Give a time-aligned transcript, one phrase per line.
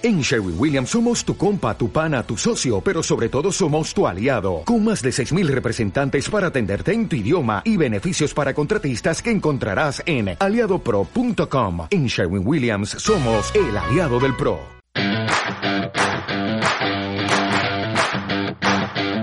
[0.00, 4.06] En Sherwin Williams somos tu compa, tu pana, tu socio, pero sobre todo somos tu
[4.06, 9.20] aliado, con más de 6.000 representantes para atenderte en tu idioma y beneficios para contratistas
[9.20, 11.88] que encontrarás en aliadopro.com.
[11.90, 14.60] En Sherwin Williams somos el aliado del PRO.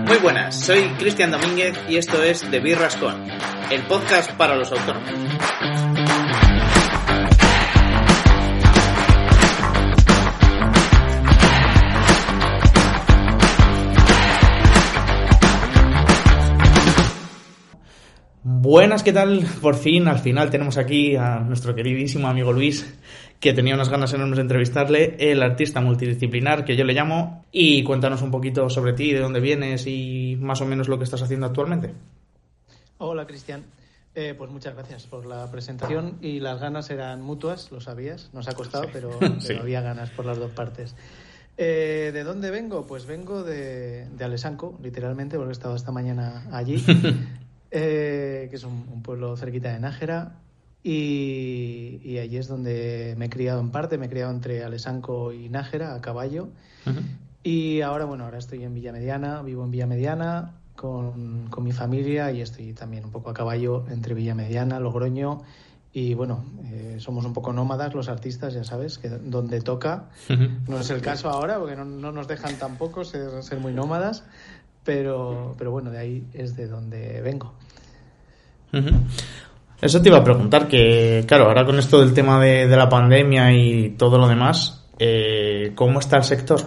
[0.06, 2.60] Muy buenas, soy Cristian Domínguez y esto es The
[3.70, 6.05] el podcast para los autónomos.
[18.68, 19.46] Buenas, ¿qué tal?
[19.62, 22.98] Por fin, al final tenemos aquí a nuestro queridísimo amigo Luis,
[23.38, 27.84] que tenía unas ganas enormes de entrevistarle, el artista multidisciplinar que yo le llamo, y
[27.84, 31.22] cuéntanos un poquito sobre ti, de dónde vienes y más o menos lo que estás
[31.22, 31.94] haciendo actualmente.
[32.98, 33.62] Hola, Cristian.
[34.16, 38.48] Eh, pues muchas gracias por la presentación y las ganas eran mutuas, lo sabías, nos
[38.48, 40.96] ha costado, pero, pero había ganas por las dos partes.
[41.56, 42.84] Eh, ¿De dónde vengo?
[42.84, 46.84] Pues vengo de, de Alesanco, literalmente, porque he estado esta mañana allí.
[47.70, 50.40] Eh, que es un, pueblo cerquita de Nájera.
[50.82, 55.48] Y, allí es donde me he criado en parte, me he criado entre Alesanco y
[55.48, 56.48] Nájera, a caballo.
[57.42, 62.30] Y ahora, bueno, ahora estoy en Villa Mediana, vivo en Villa Mediana con, mi familia
[62.30, 65.42] y estoy también un poco a caballo entre Villa Mediana, Logroño.
[65.92, 70.10] Y bueno, eh, somos un poco nómadas los artistas, ya sabes, que donde toca.
[70.68, 74.24] No es el caso ahora, porque no, nos dejan tampoco ser, ser muy nómadas
[74.86, 77.52] pero, pero bueno, de ahí es de donde vengo.
[79.80, 83.52] Eso te iba a preguntar, que claro, ahora con esto del tema de, la pandemia
[83.52, 86.60] y todo lo demás, eh, ¿cómo está el sector?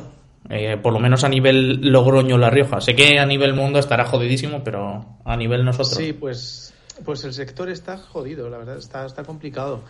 [0.49, 2.81] Eh, por lo menos a nivel Logroño-La Rioja.
[2.81, 5.95] Sé que a nivel mundo estará jodidísimo, pero a nivel nosotros.
[5.95, 6.73] Sí, pues,
[7.05, 9.83] pues el sector está jodido, la verdad, está, está complicado.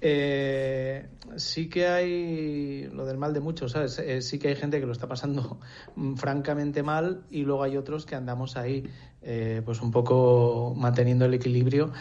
[0.00, 3.98] Eh, sí que hay lo del mal de muchos, ¿sabes?
[3.98, 5.58] Eh, sí que hay gente que lo está pasando
[6.16, 8.88] francamente mal y luego hay otros que andamos ahí,
[9.22, 11.92] eh, pues un poco manteniendo el equilibrio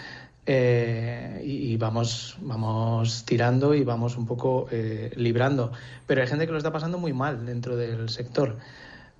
[0.45, 4.67] eh, y, vamos, vamos tirando y vamos un poco
[5.15, 5.71] librando.
[6.05, 8.57] Pero hay gente que lo está pasando muy mal dentro del sector,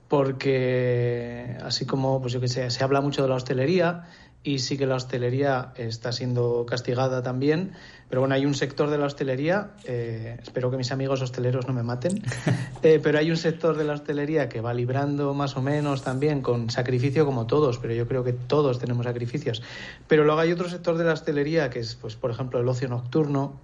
[0.08, 4.06] porque así como, pues yo que sé, se habla mucho de la hostelería
[4.47, 7.74] y sí que la hostelería está siendo castigada también.
[8.08, 11.74] Pero bueno, hay un sector de la hostelería, eh, espero que mis amigos hosteleros no
[11.74, 12.24] me maten,
[12.81, 16.41] eh, pero hay un sector de la hostelería que va librando más o menos también
[16.41, 19.62] con sacrificio como todos, pero yo creo que todos tenemos sacrificios.
[20.07, 22.88] Pero luego hay otro sector de la hostelería que es, pues, por ejemplo, el ocio
[22.88, 23.59] nocturno,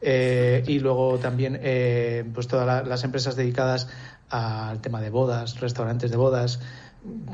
[0.00, 1.60] eh, y luego también
[2.34, 3.86] pues todas las empresas dedicadas
[4.30, 6.58] al tema de bodas, restaurantes de bodas,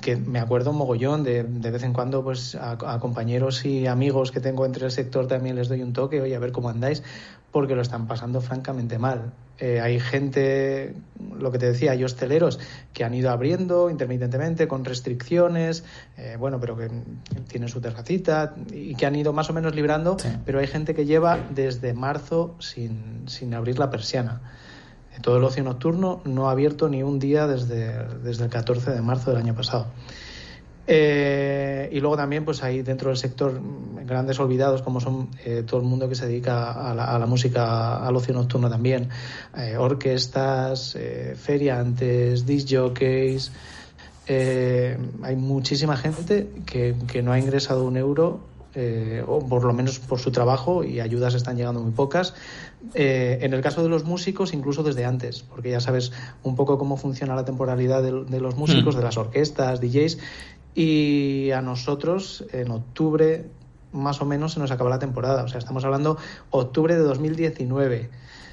[0.00, 4.32] que me acuerdo un mogollón de, de vez en cuando pues a, compañeros y amigos
[4.32, 7.02] que tengo entre el sector también les doy un toque, oye, a ver cómo andáis,
[7.50, 9.32] porque lo están pasando francamente mal.
[9.58, 10.94] Eh, hay gente,
[11.36, 12.60] lo que te decía, hay hosteleros
[12.92, 15.84] que han ido abriendo intermitentemente con restricciones,
[16.16, 16.88] eh, bueno, pero que
[17.48, 21.04] tienen su terracita y que han ido más o menos librando, pero hay gente que
[21.04, 24.40] lleva desde marzo sin, sin abrir la persiana
[25.20, 29.00] todo el ocio nocturno no ha abierto ni un día desde, desde el 14 de
[29.00, 29.86] marzo del año pasado.
[30.90, 33.60] Eh, y luego también pues hay dentro del sector
[34.06, 38.16] grandes olvidados como son eh, todo el mundo que se dedica a la, música, al
[38.16, 39.10] ocio nocturno también,
[39.54, 40.96] eh, orquestas,
[41.36, 43.52] feriantes, disc jockeys.
[44.26, 48.40] hay muchísima gente que, que no ha ingresado un euro
[48.74, 52.34] eh, o por lo menos por su trabajo, y ayudas están llegando muy pocas.
[52.94, 56.12] Eh, en el caso de los músicos, incluso desde antes, porque ya sabes
[56.42, 58.98] un poco cómo funciona la temporalidad de, los músicos, mm.
[58.98, 60.18] de las orquestas, DJs,
[60.74, 63.46] y a nosotros en octubre
[63.92, 66.18] más o menos se nos acaba la temporada, o sea, estamos hablando
[66.50, 68.10] octubre de 2019.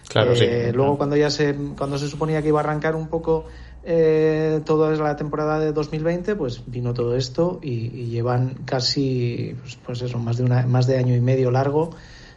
[0.08, 3.46] Claro, eh, Luego cuando ya se, cuando se suponía que iba a arrancar un poco
[3.88, 10.02] eh, toda la temporada de 2020, pues vino todo esto y, llevan casi, pues, pues,
[10.02, 11.92] eso, más de, una, más de año y medio largo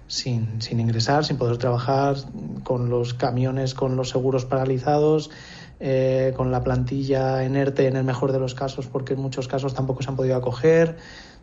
[0.09, 2.17] sin, sin ingresar, sin poder trabajar,
[2.65, 5.31] con los camiones, con los seguros paralizados,
[5.81, 9.73] eh, con la plantilla enerte en el mejor de los casos, porque en muchos casos
[9.73, 10.97] tampoco se han podido acoger.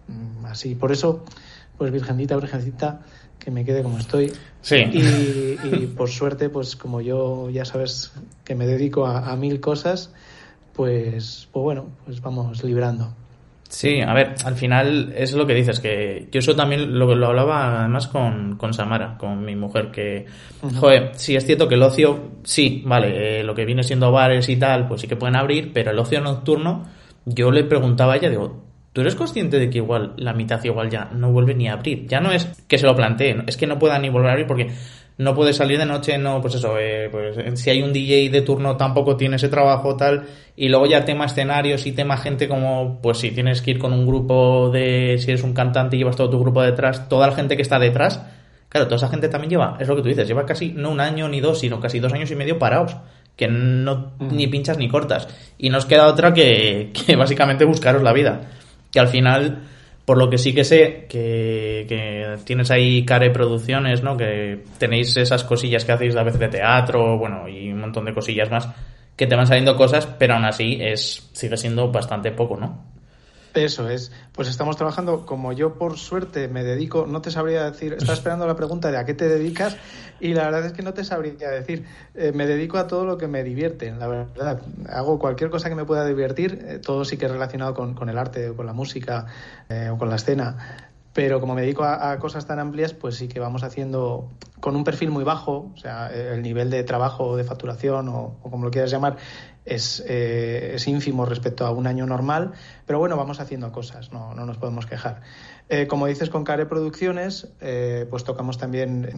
[0.08, 1.24] Mm, así, por eso,
[1.80, 3.02] pues Virgencita, Virgencita,
[3.46, 4.34] que me quede como estoy.
[4.62, 4.78] Sí.
[4.78, 8.12] Y, por suerte, pues como yo ya sabes
[8.44, 10.12] que me dedico a, mil cosas,
[10.74, 13.14] pues, pues bueno, pues vamos librando.
[13.70, 17.28] Sí, a ver, al final es lo que dices, que yo eso también lo, lo
[17.28, 20.26] hablaba además con, con Samara, con mi mujer, que,
[20.80, 24.50] joder, sí es cierto que el ocio, sí, vale, eh, lo que viene siendo bares
[24.50, 26.86] y tal, pues sí que pueden abrir, pero el ocio nocturno,
[27.26, 28.65] yo le preguntaba a ella, digo,
[28.96, 32.08] ¿Tú eres consciente de que igual la mitad igual ya no vuelve ni a abrir?
[32.08, 34.48] Ya no es que se lo planteen, es que no puedan ni volver a abrir
[34.48, 34.72] porque
[35.18, 38.30] no puede salir de noche, no, pues eso, eh, pues eh, si hay un DJ
[38.30, 40.24] de turno tampoco tiene ese trabajo tal,
[40.56, 43.92] y luego ya tema escenarios y tema gente como, pues si tienes que ir con
[43.92, 47.36] un grupo de, si eres un cantante y llevas todo tu grupo detrás, toda la
[47.36, 48.22] gente que está detrás,
[48.70, 51.02] claro, toda esa gente también lleva, es lo que tú dices, lleva casi no un
[51.02, 52.96] año ni dos, sino casi dos años y medio parados,
[53.36, 55.28] que no ni pinchas ni cortas,
[55.58, 58.52] y nos queda otra que, que básicamente buscaros la vida
[58.96, 59.60] que al final,
[60.06, 64.16] por lo que sí que sé, que, tienes ahí Care Producciones, ¿no?
[64.16, 68.14] Que tenéis esas cosillas que hacéis a veces de teatro, bueno, y un montón de
[68.14, 68.70] cosillas más,
[69.18, 72.95] que te van saliendo cosas, pero aún así es sigue siendo bastante poco, ¿no?
[73.56, 74.12] Eso es.
[74.34, 78.46] Pues estamos trabajando, como yo por suerte me dedico, no te sabría decir, estaba esperando
[78.46, 79.78] la pregunta de a qué te dedicas
[80.20, 81.86] y la verdad es que no te sabría decir.
[82.16, 84.62] Eh, me dedico a todo lo que me divierte, la verdad.
[84.90, 88.18] Hago cualquier cosa que me pueda divertir, eh, todo sí que es relacionado con, el
[88.18, 89.26] arte, o con la música
[89.70, 90.92] eh, o con la escena.
[91.16, 94.30] Pero como me dedico a, cosas tan amplias, pues sí que vamos haciendo
[94.60, 98.66] con un perfil muy bajo, o sea, el nivel de trabajo, de facturación o, como
[98.66, 99.16] lo quieras llamar,
[99.64, 102.52] es, eh, es, ínfimo respecto a un año normal,
[102.86, 105.22] pero bueno, vamos haciendo cosas, no, no nos podemos quejar.
[105.70, 109.10] Eh, como dices, con Care Producciones, eh, pues tocamos también,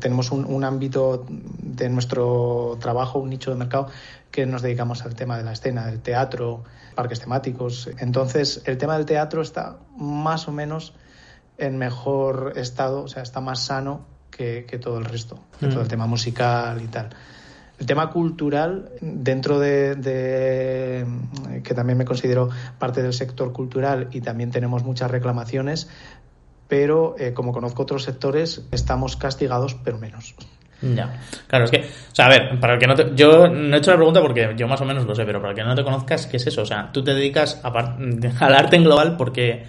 [0.00, 3.88] tenemos un, un, ámbito de nuestro trabajo, un nicho de mercado,
[4.30, 7.90] que nos dedicamos al tema de la escena, del teatro, parques temáticos.
[7.98, 10.94] Entonces, el tema del teatro está más o menos
[11.58, 15.80] en mejor estado, o sea, está más sano que, que todo el resto, que todo
[15.80, 15.90] el mm.
[15.90, 17.10] tema musical y tal.
[17.78, 21.04] El tema cultural, dentro de,
[21.62, 22.48] que también me considero
[22.78, 25.88] parte del sector cultural y también tenemos muchas reclamaciones,
[26.68, 30.34] pero eh, como conozco otros sectores, estamos castigados, pero menos.
[30.80, 33.76] Ya, claro, es que, o sea, a ver, para el que no te, yo no
[33.76, 35.64] he hecho la pregunta porque yo más o menos lo sé, pero para el que
[35.64, 36.62] no te conozcas, ¿qué es eso?
[36.62, 37.60] O sea, tú te dedicas
[38.40, 39.64] al arte en global porque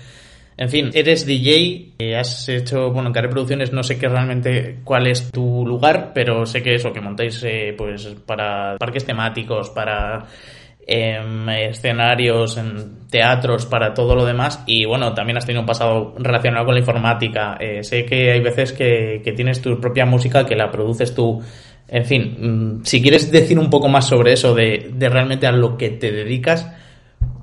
[0.60, 5.06] en fin, eres DJ, eh, has hecho, bueno, en Producciones no sé qué realmente cuál
[5.06, 10.26] es tu lugar, pero sé que eso, que montáis eh, pues para parques temáticos, para
[10.88, 14.64] em, escenarios, en teatros, para todo lo demás.
[14.66, 17.58] Y bueno, también has tenido un pasado relacionado con la informática.
[17.60, 21.40] Eh, sé que hay veces que, tienes tu propia música, que la produces tú.
[21.88, 25.78] En fin, mm, si quieres decir un poco más sobre eso, de realmente a lo
[25.78, 26.68] que te dedicas,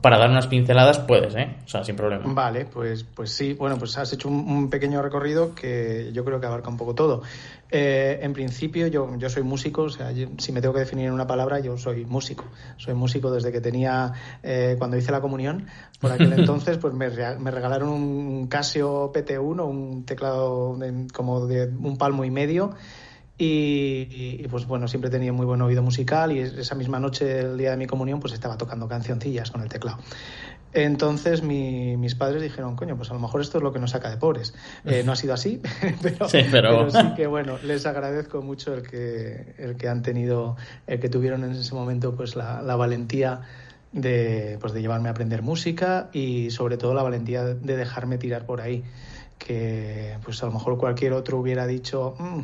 [0.05, 1.57] para dar unas pinceladas puedes, ¿eh?
[1.65, 2.25] O sea, sin problema.
[2.27, 3.55] Vale, pues, pues sí.
[3.55, 7.23] Bueno, pues has hecho un, pequeño recorrido que yo creo que abarca un poco todo.
[7.71, 11.15] Eh, en principio, yo, yo soy músico, o sea, si me tengo que definir en
[11.15, 12.45] una palabra, yo soy músico.
[12.77, 14.13] Soy músico desde que tenía,
[14.43, 15.69] eh, cuando hice la comunión,
[15.99, 20.79] por aquel entonces, pues me, me regalaron un Casio PT1, un teclado
[21.15, 22.75] como de un palmo y medio
[23.37, 27.59] y, pues bueno, siempre he tenido muy buen oído musical y esa misma noche, el
[27.59, 29.99] día de mi comunión, pues estaba tocando cancioncillas con el teclado.
[30.73, 34.11] Entonces mis padres dijeron, coño, pues a lo mejor esto es lo que nos saca
[34.11, 34.55] de pobres.
[34.85, 35.63] Eh, no ha sido así,
[36.03, 36.91] pero sí, pero...
[36.91, 41.45] sí, que bueno, les agradezco mucho el que, el que han tenido, el que tuvieron
[41.45, 43.43] en ese momento pues la, la valentía
[43.93, 48.45] de, pues, de llevarme a aprender música y sobre todo la valentía de dejarme tirar
[48.45, 48.85] por ahí.
[49.39, 52.41] Que pues a lo mejor cualquier otro hubiera dicho, mm,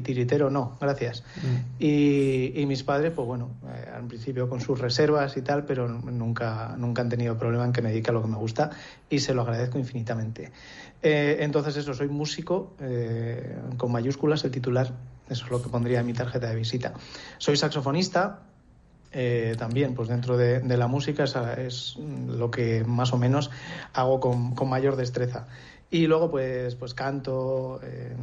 [0.00, 1.24] titiritero no, gracias.
[1.36, 1.82] Mm.
[1.82, 6.74] Y, mis padres, pues bueno, eh, al principio con sus reservas y tal, pero nunca,
[6.76, 8.70] nunca han tenido problema en que me dedique a lo que me gusta
[9.08, 10.50] y se lo agradezco infinitamente.
[11.02, 14.92] Eh, entonces eso, soy músico, eh, con mayúsculas, el titular,
[15.30, 16.92] eso es lo que pondría en mi tarjeta de visita.
[17.38, 18.42] Soy saxofonista,
[19.56, 23.50] también, pues dentro de, la música es, lo que más o menos
[23.94, 25.46] hago con, con mayor destreza.
[25.90, 28.16] Y luego pues, pues canto, eh,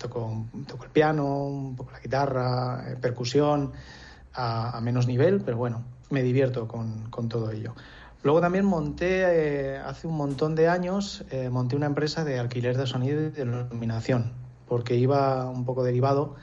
[0.00, 3.72] toco, toco, el piano, un poco la guitarra, eh, percusión,
[4.34, 7.74] a, menos nivel, pero bueno, me divierto con, con todo ello.
[8.22, 12.86] Luego también monté, eh, hace un montón de años, monté una empresa de alquiler de
[12.86, 14.32] sonido y de iluminación,
[14.68, 16.34] porque iba un poco derivado,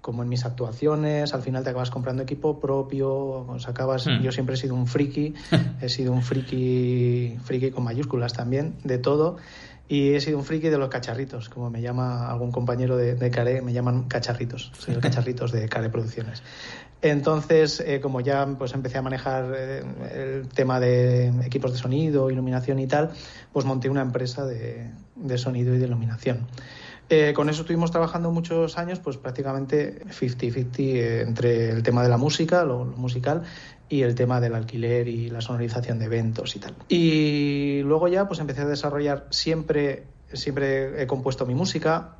[0.00, 4.20] como en mis actuaciones, al final te acabas comprando equipo propio, acabas, hmm.
[4.22, 5.34] yo siempre he sido un friki,
[5.80, 9.36] he sido un friki, friki con mayúsculas también, de todo,
[9.88, 13.30] y he sido un friki de los cacharritos, como me llama algún compañero de, de
[13.30, 16.42] Care, me llaman cacharritos, soy el cacharritos de Care Producciones.
[17.00, 22.30] Entonces, eh, como ya pues empecé a manejar eh, el tema de equipos de sonido,
[22.30, 23.12] iluminación y tal,
[23.52, 26.46] pues monté una empresa de, de sonido y de iluminación.
[27.10, 32.18] Eh, con eso estuvimos trabajando muchos años, pues prácticamente 50-50 entre el tema de la
[32.18, 33.44] música, lo, lo, musical,
[33.88, 36.74] y el tema del alquiler y la sonorización de eventos y tal.
[36.88, 42.16] Y luego ya pues empecé a desarrollar siempre, siempre he compuesto mi música,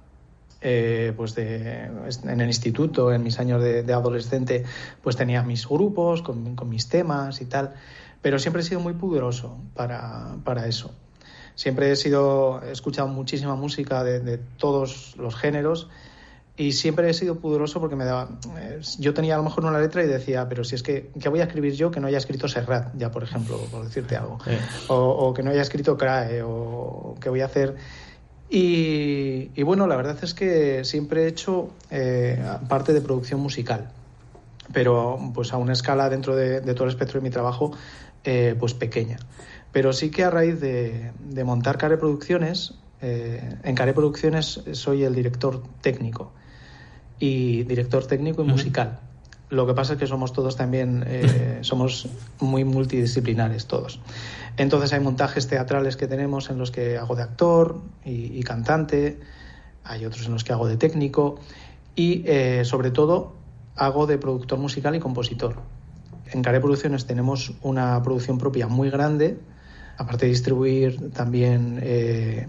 [0.61, 4.65] eh, pues en el instituto, en mis años de, adolescente,
[5.03, 7.75] pues tenía mis grupos con, mis temas y tal,
[8.23, 10.93] pero siempre he sido muy pudoroso para, para eso.
[11.55, 15.89] Siempre he sido, he escuchado muchísima música de, todos los géneros
[16.59, 18.29] y siempre he sido pudoroso porque me daba.
[18.59, 21.29] Eh, yo tenía a lo mejor una letra y decía, pero si es que, ¿qué
[21.29, 24.38] voy a escribir yo que no haya escrito Serrat, ya por ejemplo, por decirte algo?
[24.88, 27.77] O, que no haya escrito Crae, o que voy a hacer.
[28.50, 33.91] Y, bueno, la verdad es que siempre he hecho eh, parte de producción musical,
[34.73, 37.71] pero pues a una escala dentro de, todo el espectro de mi trabajo,
[38.25, 39.19] eh, pues pequeña.
[39.71, 41.12] Pero sí que a raíz de,
[41.45, 46.33] montar Care Producciones, eh, en Care Producciones soy el director técnico
[47.19, 49.01] y director técnico y musical.
[49.51, 52.09] Lo que pasa es que somos todos también, eh, somos
[52.41, 54.01] muy multidisciplinares todos.
[54.57, 59.21] Entonces hay montajes teatrales que tenemos en los que hago de actor y, cantante,
[59.85, 61.39] hay otros en los que hago de técnico
[61.95, 63.35] y eh, sobre todo
[63.77, 65.57] hago de productor musical y compositor.
[66.33, 69.39] En Care Producciones tenemos una producción propia muy grande,
[69.97, 72.49] aparte de distribuir también eh,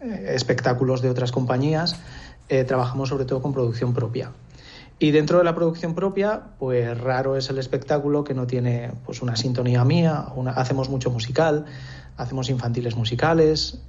[0.00, 2.00] espectáculos de otras compañías,
[2.66, 4.30] trabajamos sobre todo con producción propia.
[4.98, 9.22] Y dentro de la producción propia, pues raro es el espectáculo que no tiene pues
[9.22, 10.26] una sintonía mía.
[10.54, 11.64] hacemos mucho musical,
[12.16, 13.82] hacemos infantiles musicales,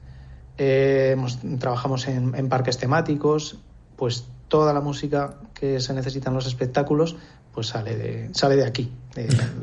[0.58, 1.16] eh,
[1.60, 3.58] trabajamos en, parques temáticos,
[3.96, 7.16] pues toda la música que se necesita en los espectáculos
[7.54, 8.92] pues sale de, sale de aquí.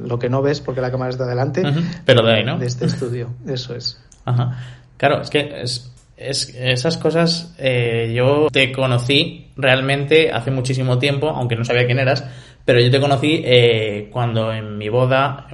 [0.03, 1.63] lo que no ves porque la cámara está delante.
[2.07, 2.59] Pero de ahí, ¿no?
[2.59, 4.01] De este estudio, eso es.
[4.25, 4.57] Ajá.
[4.97, 5.92] Claro, es que es,
[6.29, 11.99] es, esas cosas eh, yo te conocí realmente hace muchísimo tiempo, aunque no sabía quién
[11.99, 12.25] eras,
[12.65, 15.47] pero yo te conocí eh, cuando en mi boda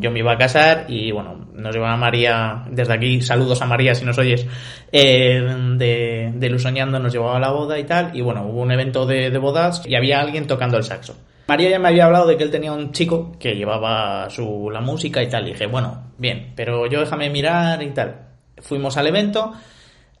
[0.00, 3.94] yo me iba a casar y bueno, nos llevaba María, desde aquí saludos a María
[3.94, 4.46] si nos oyes,
[4.90, 5.40] eh,
[5.76, 9.06] de, de Lusoñando nos llevaba a la boda y tal, y bueno, hubo un evento
[9.06, 11.16] de, de bodas y había alguien tocando el saxo.
[11.48, 14.82] María ya me había hablado de que él tenía un chico que llevaba su, la
[14.82, 18.26] música y tal, y dije, bueno, bien, pero yo déjame mirar y tal.
[18.58, 19.54] Fuimos al evento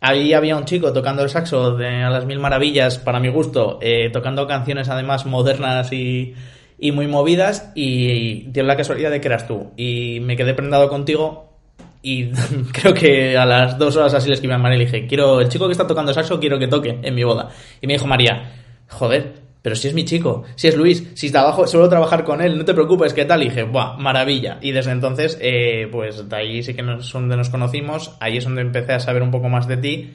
[0.00, 3.78] Ahí había un chico tocando el saxo de a las mil maravillas, para mi gusto,
[3.82, 6.34] eh, tocando canciones además modernas y,
[6.78, 9.72] y muy movidas, y, dio la casualidad de que eras tú.
[9.76, 11.52] Y me quedé prendado contigo,
[12.00, 12.30] y
[12.72, 15.40] creo que a las dos horas así le escribí a María y le dije, quiero,
[15.40, 17.48] el chico que está tocando saxo quiero que toque en mi boda.
[17.80, 18.52] Y me dijo María,
[18.88, 22.56] joder, pero si es mi chico, si es Luis, si trabajo, suelo trabajar con él,
[22.56, 23.42] no te preocupes, ¿qué tal?
[23.42, 23.96] Y dije, ¡buah!
[23.96, 24.58] Maravilla.
[24.60, 28.44] Y desde entonces, eh, pues de ahí sí que es donde nos conocimos, ahí es
[28.44, 30.14] donde empecé a saber un poco más de ti.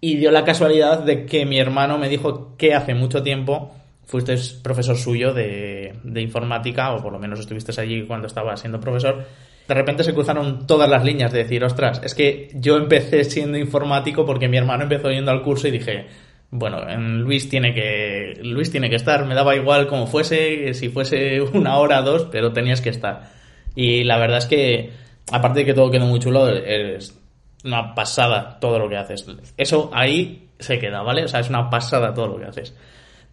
[0.00, 4.36] Y dio la casualidad de que mi hermano me dijo que hace mucho tiempo fuiste
[4.62, 9.24] profesor suyo de, de informática, o por lo menos estuviste allí cuando estaba siendo profesor.
[9.66, 13.58] De repente se cruzaron todas las líneas de decir, ostras, es que yo empecé siendo
[13.58, 16.06] informático porque mi hermano empezó yendo al curso y dije,
[16.50, 21.40] bueno, Luis tiene que Luis tiene que estar, me daba igual como fuese, si fuese
[21.52, 23.30] una hora dos, pero tenías que estar.
[23.74, 24.90] Y la verdad es que
[25.30, 27.18] aparte de que todo quedó muy chulo, es
[27.64, 29.26] una pasada todo lo que haces.
[29.56, 31.24] Eso ahí se queda, ¿vale?
[31.24, 32.74] O sea, es una pasada todo lo que haces.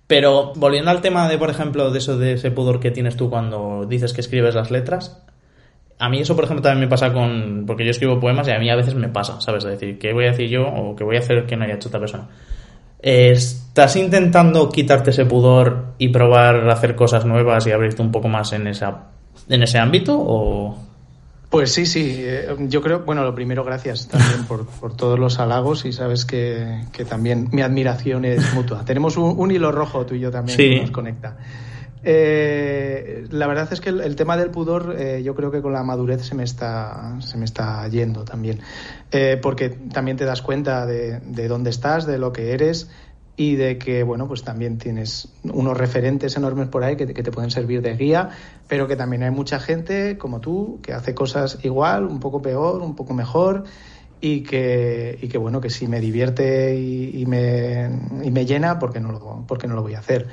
[0.08, 3.29] Pero volviendo al tema de, por ejemplo, de eso de ese pudor que tienes tú
[3.29, 5.24] cuando dices que escribes las letras,
[5.98, 7.63] a mí eso, por ejemplo, también me pasa con...
[7.65, 9.63] Porque yo escribo poemas y a mí a veces me pasa, ¿sabes?
[9.63, 11.75] Es decir, ¿qué voy a decir yo o qué voy a hacer que no haya
[11.75, 12.27] hecho otra persona?
[13.03, 18.53] ¿Estás intentando quitarte ese pudor y probar hacer cosas nuevas y abrirte un poco más
[18.53, 19.10] en, esa,
[19.50, 20.17] en ese ámbito?
[20.17, 20.77] O...
[21.50, 22.15] Pues sí, sí.
[22.19, 26.79] Eh, yo creo, bueno, lo primero, gracias también por, todos los halagos y sabes que,
[27.10, 28.86] también mi admiración es mutua.
[28.86, 31.36] Tenemos un, hilo rojo tú y yo también que nos conecta.
[32.05, 35.83] Eh, la verdad es que el, tema del pudor eh, yo creo que con la
[35.83, 38.60] madurez se me está, se me está yendo también,
[39.12, 42.89] eh, porque también te das cuenta de, dónde estás, de lo que eres
[43.38, 47.51] y de que, bueno, pues también tienes unos referentes enormes por ahí que, te pueden
[47.51, 48.29] servir de guía,
[48.67, 52.81] pero que también hay mucha gente como tú que hace cosas igual, un poco peor,
[52.81, 53.63] un poco mejor
[54.19, 57.89] y que, y que bueno, que si me divierte y, me,
[58.24, 60.27] y me llena, porque no lo, porque no lo voy a hacer.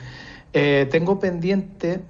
[0.52, 2.00] Eh, tengo pendiente,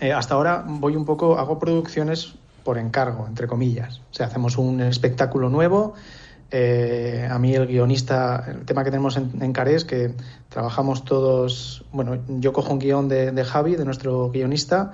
[0.00, 2.34] eh, hasta ahora voy un poco, hago producciones
[2.64, 4.00] por encargo, entre comillas.
[4.10, 5.94] O sea, hacemos un espectáculo nuevo.
[6.50, 10.14] Eh, a mí el guionista, el tema que tenemos en, en es que
[10.48, 14.90] trabajamos todos, bueno, yo cojo un guion de, Javi, de nuestro guionista,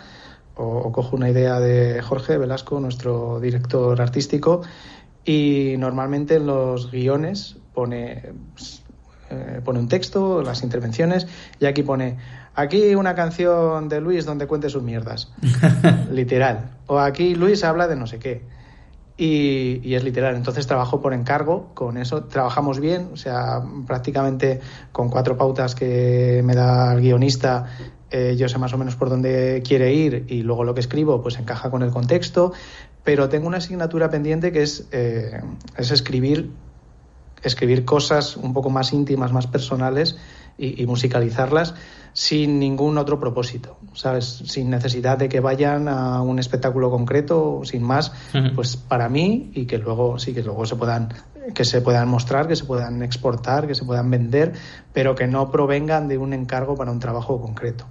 [0.54, 4.62] o, cojo una idea de Jorge Velasco, nuestro director artístico,
[5.24, 8.32] y normalmente en los guiones pone,
[9.64, 11.26] pone un texto, las intervenciones,
[11.58, 12.18] y aquí pone
[12.58, 15.30] Aquí una canción de Luis donde cuente sus mierdas.
[16.10, 16.70] literal.
[16.86, 18.42] O aquí Luis habla de no sé qué.
[19.18, 20.34] Y, es literal.
[20.36, 22.24] Entonces trabajo por encargo con eso.
[22.24, 24.60] Trabajamos bien, o sea, prácticamente
[24.90, 27.66] con cuatro pautas que me da el guionista,
[28.10, 31.22] eh, yo sé más o menos por dónde quiere ir y luego lo que escribo
[31.22, 32.52] pues encaja con el contexto,
[33.04, 35.42] pero tengo una asignatura pendiente que es, eh,
[35.76, 36.52] es escribir,
[37.42, 40.16] escribir cosas un poco más íntimas, más personales
[40.58, 41.74] y, musicalizarlas
[42.12, 44.42] sin ningún otro propósito, ¿sabes?
[44.46, 48.12] Sin necesidad de que vayan a un espectáculo concreto, sin más,
[48.54, 51.12] pues para mí y que luego sí que luego se puedan
[51.54, 54.52] que se puedan mostrar, que se puedan exportar, que se puedan vender,
[54.92, 57.86] pero que no provengan de un encargo para un trabajo concreto.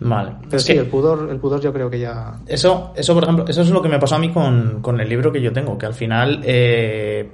[0.00, 0.32] Vale.
[0.48, 2.40] Pero sí, el pudor, el pudor yo creo que ya.
[2.46, 5.08] Eso, eso, por ejemplo, eso es lo que me pasó a mí con, con el
[5.08, 7.30] libro que yo tengo, que al final eh,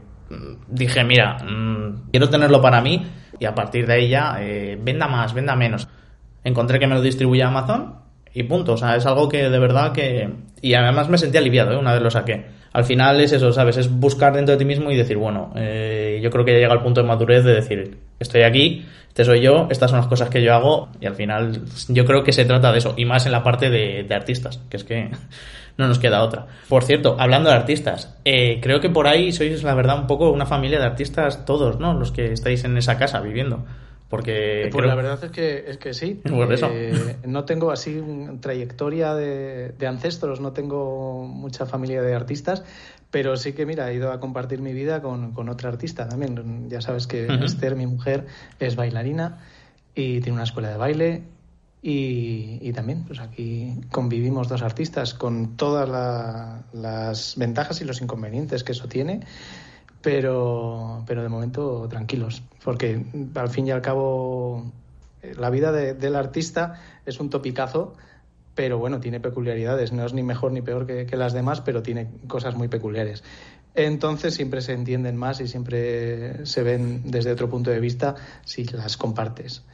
[0.69, 3.07] dije, mira, mm, quiero tenerlo para mí
[3.39, 5.89] y a partir de ahí ya eh, venda más, venda menos.
[6.45, 7.97] Encontré que me lo distribuía Amazon
[8.33, 8.75] y punto.
[8.75, 10.31] O sea, es algo que de verdad que.
[10.63, 11.77] Y además me sentí aliviado ¿eh?
[11.77, 12.47] una vez lo saqué.
[12.77, 13.79] Al final es eso, ¿sabes?
[13.79, 16.75] Es buscar dentro de ti mismo y decir, bueno, eh, yo creo que ya llega
[16.75, 20.29] al punto de madurez de decir, estoy aquí, este soy yo, estas son las cosas
[20.29, 22.93] que yo hago y al final yo creo que se trata de eso.
[22.99, 25.09] Y más en la parte de, de artistas, que es que
[25.79, 26.49] no nos queda otra.
[26.69, 30.31] Por cierto, hablando de artistas, eh, creo que por ahí sois, la verdad, un poco
[30.31, 31.95] una familia de artistas todos, ¿no?
[31.95, 33.65] Los que estáis en esa casa viviendo.
[34.09, 36.21] Porque pues la verdad es que, es que sí.
[36.25, 38.01] Eh, no tengo así
[38.41, 42.63] trayectoria de, ancestros, no tengo mucha familia de artistas,
[43.11, 46.69] pero sí que, mira, he ido a compartir mi vida con, con otra artista también.
[46.69, 48.27] Ya sabes que Esther, mi mujer,
[48.61, 49.39] es bailarina
[49.95, 51.23] y tiene una escuela de baile
[51.89, 55.89] y, también, pues aquí convivimos dos artistas con todas
[56.73, 59.21] las ventajas y los inconvenientes que eso tiene,
[60.07, 64.71] pero, pero de momento tranquilos, porque al fin y al cabo
[65.37, 67.97] la vida del artista es un topicazo,
[68.55, 72.07] pero bueno, tiene peculiaridades, no es ni mejor ni peor que, las demás, pero tiene
[72.29, 73.25] cosas muy peculiares.
[73.75, 78.63] Entonces siempre se entienden más y siempre se ven desde otro punto de vista si
[78.63, 79.65] las compartes.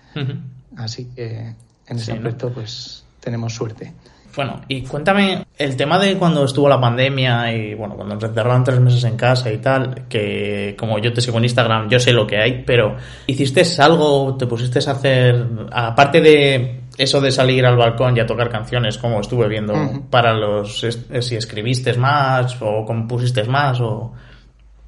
[0.79, 1.55] Así que
[1.89, 3.93] en ese aspecto pues tenemos suerte.
[4.35, 8.65] Bueno, y cuéntame el tema de cuando estuvo la pandemia y bueno, cuando nos encerraron
[8.65, 12.13] tres meses en casa y tal, que como yo te sigo en Instagram, yo sé
[12.13, 12.97] lo que hay, pero
[13.27, 18.27] ¿hiciste algo, te pusiste a hacer, aparte de eso de salir al balcón y a
[18.27, 19.75] tocar canciones, como estuve viendo,
[20.09, 24.13] para los, si escribiste más o compusiste más o...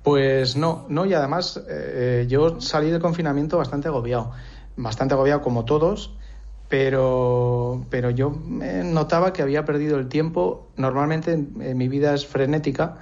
[0.03, 4.33] Pues no, no, y además eh, yo salí del confinamiento bastante agobiado,
[4.77, 6.13] bastante agobiado como todos,
[6.77, 8.37] pero, pero yo
[8.85, 10.73] notaba que había perdido el tiempo.
[10.77, 12.97] Normalmente mi vida es frenética,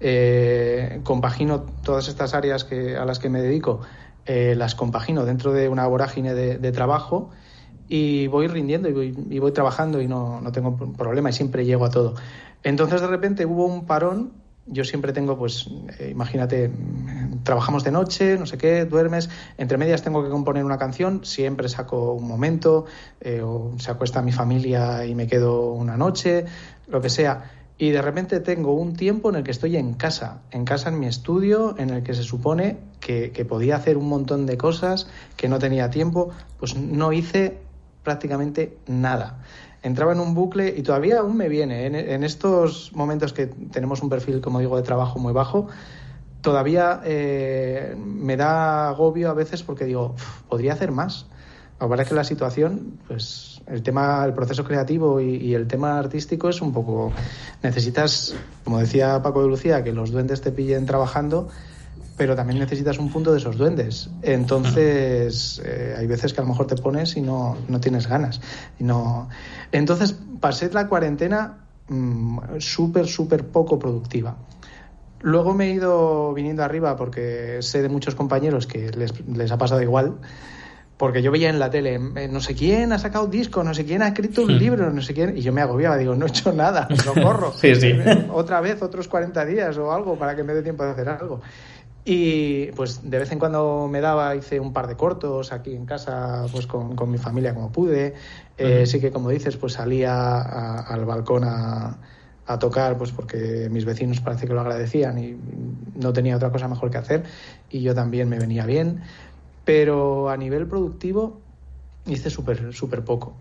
[0.00, 2.66] eh, compagino todas estas áreas
[2.98, 3.82] a las que me dedico,
[4.24, 7.28] eh, las compagino dentro de una vorágine de, trabajo
[7.88, 11.66] y voy rindiendo y voy, y voy trabajando y no, no, tengo problema y siempre
[11.66, 12.14] llego a todo.
[12.62, 14.32] Entonces de repente hubo un parón
[14.70, 16.70] yo siempre tengo, pues, eh, imagínate,
[17.42, 19.28] trabajamos de noche, no sé qué, duermes,
[19.58, 22.86] entre medias tengo que componer una canción, siempre saco un momento,
[23.20, 26.44] eh, o se acuesta mi familia y me quedo una noche,
[26.88, 27.50] lo que sea.
[27.78, 30.98] Y de repente tengo un tiempo en el que estoy en casa, en casa en
[30.98, 35.08] mi estudio, en el que se supone que, que podía hacer un montón de cosas,
[35.36, 37.58] que no tenía tiempo, pues no hice
[38.02, 39.40] prácticamente nada
[39.82, 41.86] entraba en un bucle y todavía aún me viene.
[41.86, 42.14] ¿eh?
[42.14, 45.68] En, estos momentos que tenemos un perfil, como digo, de trabajo muy bajo,
[46.40, 50.14] todavía eh, me da agobio a veces porque digo,
[50.48, 51.26] podría hacer más.
[51.78, 56.50] Ahora que la situación, pues el tema, el proceso creativo y, y, el tema artístico
[56.50, 57.10] es un poco.
[57.62, 61.48] Necesitas, como decía Paco de Lucía, que los duendes te pillen trabajando
[62.20, 64.10] pero también necesitas un punto de esos duendes.
[64.20, 68.42] Entonces, eh, hay veces que a lo mejor te pones y no, no tienes ganas.
[68.78, 69.30] Y no...
[69.72, 74.36] Entonces, pasé la cuarentena mm, súper, súper poco productiva.
[75.22, 79.56] Luego me he ido viniendo arriba porque sé de muchos compañeros que les, les ha
[79.56, 80.18] pasado igual
[80.98, 83.86] porque yo veía en la tele, eh, no sé quién ha sacado disco, no sé
[83.86, 84.58] quién ha escrito un hmm.
[84.58, 87.74] libro, no sé quién, y yo me agobiaba, digo, no he hecho nada, corro sí,
[87.74, 87.94] sí.
[88.30, 91.40] Otra vez, otros 40 días o algo para que me dé tiempo de hacer algo.
[92.04, 95.84] Y pues de vez en cuando me daba, hice un par de cortos aquí en
[95.84, 98.14] casa, pues con, mi familia como pude.
[98.56, 100.40] Eh, sí que como dices, pues salía
[100.80, 101.98] al balcón a,
[102.46, 105.36] a, tocar, pues porque mis vecinos parece que lo agradecían y
[105.94, 107.24] no tenía otra cosa mejor que hacer
[107.70, 109.02] y yo también me venía bien.
[109.64, 111.40] Pero a nivel productivo
[112.06, 113.34] hice súper súper poco.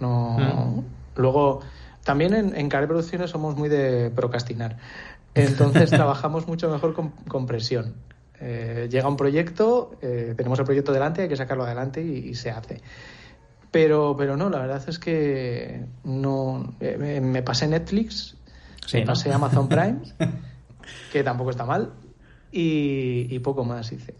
[0.00, 0.84] No,
[1.16, 1.60] Luego,
[2.04, 4.76] también en, en Care Producciones somos muy de procrastinar.
[5.34, 7.94] Entonces trabajamos mucho mejor con, presión.
[8.40, 12.50] Eh, llega un proyecto, eh, tenemos el proyecto delante, hay que sacarlo adelante y, se
[12.50, 12.80] hace.
[13.70, 18.36] Pero, pero no, la verdad es que no eh, me, pasé Netflix,
[18.92, 19.98] me pasé Amazon Prime,
[21.12, 21.92] que tampoco está mal,
[22.52, 24.14] y, poco más hice.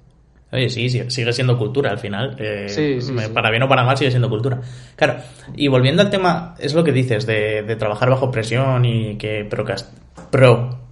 [0.50, 2.36] Oye, sí, sigue siendo cultura al final.
[2.38, 3.00] Eh,
[3.32, 4.60] para bien o para mal sigue siendo cultura.
[4.94, 5.16] Claro,
[5.56, 9.44] y volviendo al tema, es lo que dices de, trabajar bajo presión y que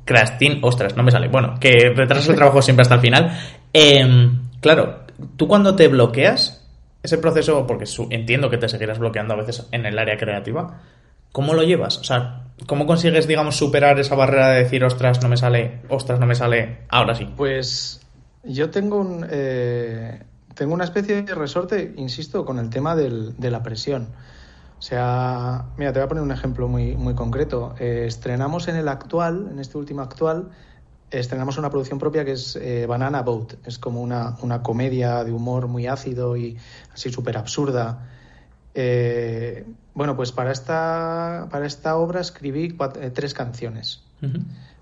[0.05, 0.59] procrastin...
[0.63, 1.29] Ostras, no me sale.
[1.29, 3.39] Bueno, que retrasas el trabajo siempre hasta el final.
[3.73, 6.69] Em, claro, tú cuando te bloqueas,
[7.03, 10.81] ese proceso, porque entiendo que te seguirás bloqueando a veces en el área creativa,
[11.33, 11.99] ¿cómo lo llevas?
[11.99, 16.21] O sea, ¿cómo consigues, digamos, superar esa barrera de decir, ostras, no me sale, ostras,
[16.21, 17.29] no me sale, ahora sí?
[17.37, 18.01] Pues
[18.45, 20.21] yo tengo un, eh,
[20.55, 24.09] tengo una especie de resorte, insisto, con el tema del, de la presión.
[24.83, 27.77] O sea, mira, te voy a poner un ejemplo muy, muy concreto.
[27.79, 30.49] Eh, estrenamos en el actual, en este último actual,
[31.13, 33.55] estrenamos una producción propia que es eh, Banana Boat.
[33.65, 36.59] Es como una, una, comedia de humor muy ácido y
[36.93, 38.09] así súper absurda.
[39.95, 42.77] bueno, pues para esta, para esta obra escribí
[43.15, 44.03] tres canciones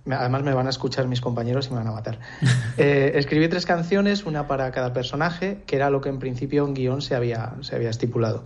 [0.06, 2.18] además me van a escuchar mis compañeros y me van a matar.
[2.78, 6.72] Eh, escribí tres canciones, una para cada personaje, que era lo que en principio en
[6.72, 8.44] guion se había, se había estipulado.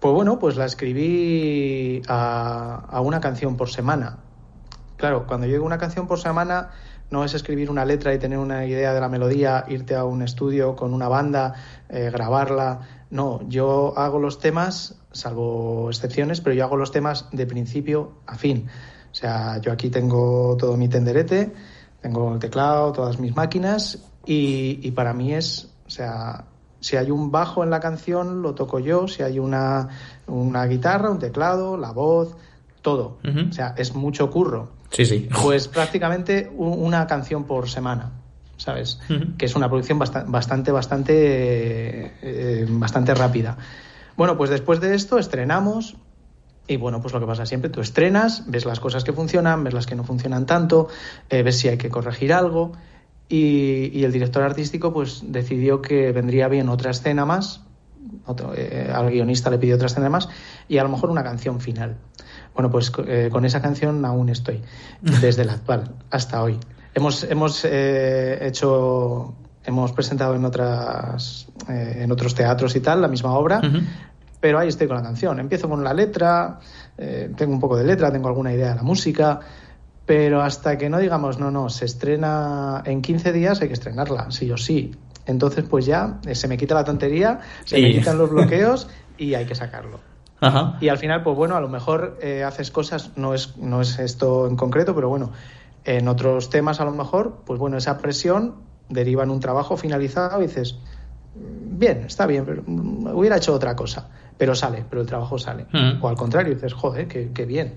[0.00, 4.18] Pues bueno, pues la escribí a, una canción por semana.
[4.96, 6.70] Claro, cuando yo digo una canción por semana,
[7.10, 10.22] no es escribir una letra y tener una idea de la melodía, irte a un
[10.22, 11.54] estudio con una banda,
[11.88, 13.06] eh, grabarla.
[13.10, 18.36] No, yo hago los temas, salvo excepciones, pero yo hago los temas de principio a
[18.36, 18.68] fin.
[19.10, 21.52] O sea, yo aquí tengo todo mi tenderete,
[22.00, 26.44] tengo el teclado, todas mis máquinas y, para mí es, o sea,
[26.80, 29.88] si hay un bajo en la canción, lo toco yo, si hay una,
[30.26, 32.36] una guitarra, un teclado, la voz,
[32.82, 33.18] todo.
[33.48, 34.70] O sea, es mucho curro.
[34.90, 35.28] Sí, sí.
[35.42, 38.12] Pues prácticamente una canción por semana,
[38.56, 39.00] ¿sabes?
[39.36, 43.58] Que es una producción bastante, bastante, bastante, eh, bastante rápida.
[44.16, 45.96] Bueno, pues después de esto estrenamos,
[46.66, 49.74] y bueno, pues lo que pasa siempre, tú estrenas, ves las cosas que funcionan, ves
[49.74, 50.88] las que no funcionan tanto,
[51.30, 52.72] eh, ves si hay que corregir algo.
[53.28, 57.62] Y, el director artístico pues decidió que vendría bien otra escena más,
[58.56, 60.28] eh, al guionista le pidió otra escena más
[60.66, 61.96] y a lo mejor una canción final.
[62.54, 64.62] Bueno, pues eh, con esa canción aún estoy,
[65.02, 66.58] desde la actual hasta hoy.
[66.94, 73.60] Hemos, hemos hecho, hemos presentado en otras, en otros teatros y tal la misma obra,
[74.40, 75.38] pero ahí estoy con la canción.
[75.40, 76.58] Empiezo con la letra,
[76.96, 79.40] eh, tengo un poco de letra, tengo alguna idea de la música,
[80.08, 84.30] pero hasta que no digamos, no, no, se estrena en 15 días, hay que estrenarla,
[84.30, 84.92] sí o sí.
[85.26, 89.34] Entonces, pues ya eh, se me quita la tontería, se me quitan los bloqueos y
[89.34, 90.00] hay que sacarlo.
[90.80, 93.98] Y al final, pues bueno, a lo mejor eh, haces cosas, no es, no es
[93.98, 95.30] esto en concreto, pero bueno,
[95.84, 98.54] en otros temas a lo mejor, pues bueno, esa presión
[98.88, 100.78] deriva en un trabajo finalizado y dices,
[101.34, 102.62] bien, está bien, pero
[103.14, 105.66] hubiera hecho otra cosa pero sale, pero el trabajo sale.
[105.72, 106.02] Mm.
[106.02, 107.74] O al contrario, dices, joder, qué, bien.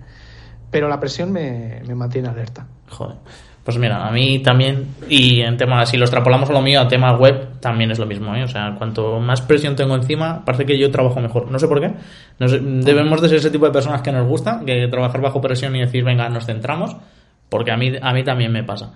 [0.72, 2.66] Pero la presión me, mantiene alerta.
[2.90, 3.18] Joder.
[3.64, 6.88] Pues mira, a mí también, y en tema, si lo extrapolamos a lo mío, a
[6.88, 8.44] tema web, también es lo mismo, ¿eh?
[8.44, 11.52] O sea, cuanto más presión tengo encima, parece que yo trabajo mejor.
[11.52, 11.94] No sé por qué.
[12.40, 15.82] debemos de ser ese tipo de personas que nos gusta, que trabajar bajo presión y
[15.82, 16.96] decir, venga, nos centramos,
[17.50, 18.94] porque a mí, a mí también me pasa.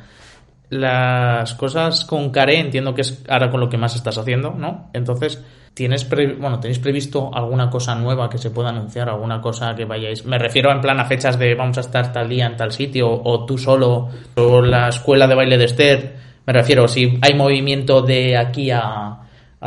[0.69, 4.89] Las cosas con Care entiendo que es ahora con lo que más estás haciendo, ¿no?
[4.93, 5.43] Entonces,
[5.75, 9.09] ¿Tienes bueno, ¿Tenéis previsto alguna cosa nueva que se pueda anunciar?
[9.09, 10.25] ¿Alguna cosa que vayáis?
[10.25, 13.11] Me refiero en plan a fechas de vamos a estar tal día en tal sitio,
[13.11, 16.15] o tú solo, o la escuela de baile de Esther.
[16.45, 19.19] Me refiero, si hay movimiento de aquí a,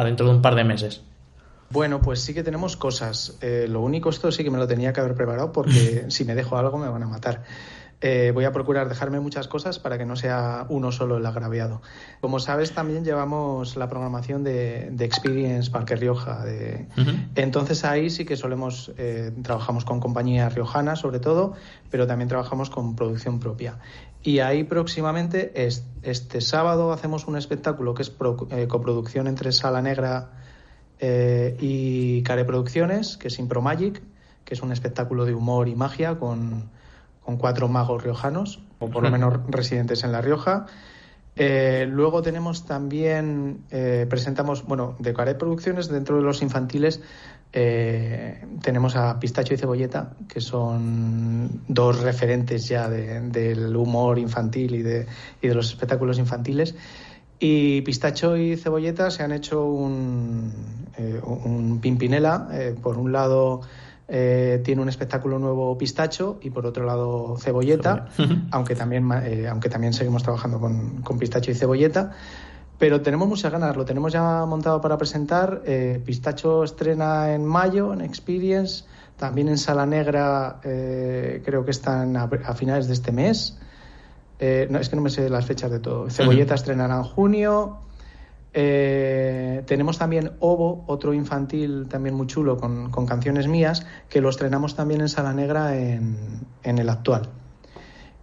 [0.03, 1.03] dentro de un par de meses.
[1.69, 3.37] Bueno, pues sí que tenemos cosas.
[3.43, 6.35] Eh, lo único, esto sí que me lo tenía que haber preparado porque si me
[6.35, 7.45] dejo algo me van a matar.
[8.01, 11.83] Eh, voy a procurar dejarme muchas cosas para que no sea uno solo el agraviado.
[12.21, 16.45] Como sabes, también llevamos la programación de, Experience Parque Rioja.
[17.35, 21.55] Entonces ahí sí que solemos, eh, trabajamos con compañías riojanas sobre todo,
[21.91, 23.79] pero también trabajamos con producción propia.
[24.23, 25.53] Y ahí próximamente,
[26.03, 28.13] este sábado, hacemos un espectáculo que es
[28.51, 30.31] eh, coproducción entre Sala Negra
[31.01, 34.03] y Care Producciones, que es Impro Magic,
[34.45, 36.71] que es un espectáculo de humor y magia con
[37.29, 40.65] con cuatro magos riojanos, o por lo menos residentes en La Rioja.
[41.37, 47.03] Eh, luego tenemos también, eh, presentamos, bueno, de Caret Producciones, dentro de los infantiles,
[47.53, 54.83] eh, tenemos a Pistacho y Cebolleta, que son dos referentes ya del humor infantil y
[54.83, 55.07] de,
[55.43, 56.77] y de los espectáculos infantiles.
[57.39, 60.51] Y Pistacho y Cebolleta se han hecho un,
[61.25, 62.49] un Pimpinela,
[62.83, 63.61] por un lado
[64.11, 68.07] eh, tiene un espectáculo nuevo Pistacho y por otro lado Cebolleta,
[68.51, 72.13] aunque también, eh, aunque también seguimos trabajando con, Pistacho y Cebolleta.
[72.79, 75.63] Pero tenemos muchas ganas, lo tenemos ya montado para presentar.
[75.67, 78.85] Eh, Pistacho estrena en mayo en Experience,
[79.19, 83.59] también en Sala Negra creo que están a, finales de este mes.
[84.41, 86.09] no, es que no me sé las fechas de todo.
[86.09, 87.79] Cebolleta estrenará en junio.
[88.55, 94.75] Eh, tenemos también Ovo, otro infantil también muy chulo con, canciones mías, que lo estrenamos
[94.75, 96.17] también en Sala Negra en,
[96.63, 97.29] el actual.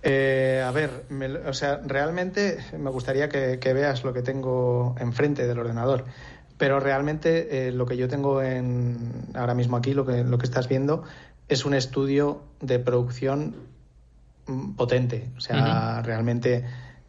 [0.02, 1.04] Eh, a ver,
[1.46, 6.04] o sea, realmente me gustaría que, veas lo que tengo enfrente del ordenador.
[6.56, 10.46] Pero realmente eh, lo que yo tengo en, ahora mismo aquí, lo que, lo que
[10.46, 11.04] estás viendo,
[11.48, 13.56] es un estudio de producción
[14.46, 15.30] mm, potente.
[15.36, 16.64] O sea, realmente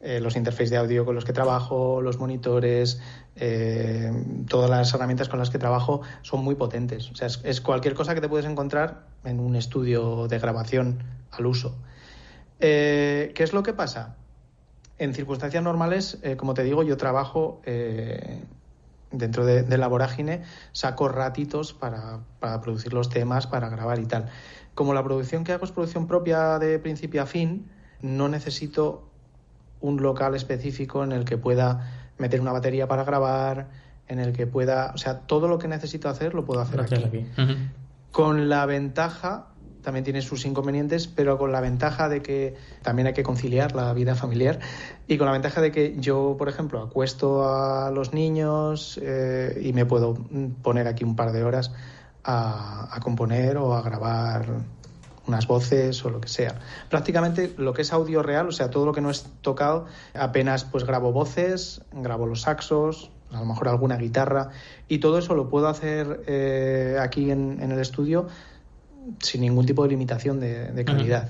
[0.05, 3.01] eh, los interfaces de audio con los que trabajo, los monitores,
[3.35, 4.13] eh,
[4.47, 7.09] todas las herramientas con las que trabajo son muy potentes.
[7.09, 11.47] O sea, es, cualquier cosa que te puedes encontrar en un estudio de grabación al
[11.47, 11.75] uso.
[12.59, 14.15] Eh, ¿Qué es lo que pasa?
[14.99, 17.61] En circunstancias normales, como te digo, yo trabajo
[19.11, 22.21] dentro de, la vorágine, saco ratitos para
[22.61, 24.29] producir los temas, para grabar y tal.
[24.75, 29.09] Como la producción que hago es producción propia de principio a fin, no necesito
[29.81, 33.67] un local específico en el que pueda meter una batería para grabar,
[34.07, 37.25] en el que pueda, o sea, todo lo que necesito hacer lo puedo hacer aquí.
[38.11, 39.47] Con la ventaja,
[39.81, 43.93] también tiene sus inconvenientes, pero con la ventaja de que también hay que conciliar la
[43.93, 44.59] vida familiar
[45.07, 49.73] y con la ventaja de que yo, por ejemplo, acuesto a los niños eh, y
[49.73, 50.15] me puedo
[50.61, 51.73] poner aquí un par de horas
[52.23, 54.45] a, a componer o a grabar
[55.27, 56.59] unas voces o lo que sea.
[56.89, 60.63] Prácticamente lo que es audio real, o sea, todo lo que no es tocado, apenas
[60.65, 64.49] pues grabo voces, grabo los saxos, a lo mejor alguna guitarra,
[64.87, 68.27] y todo eso lo puedo hacer eh, aquí en, el estudio
[69.19, 71.29] sin ningún tipo de limitación de, calidad.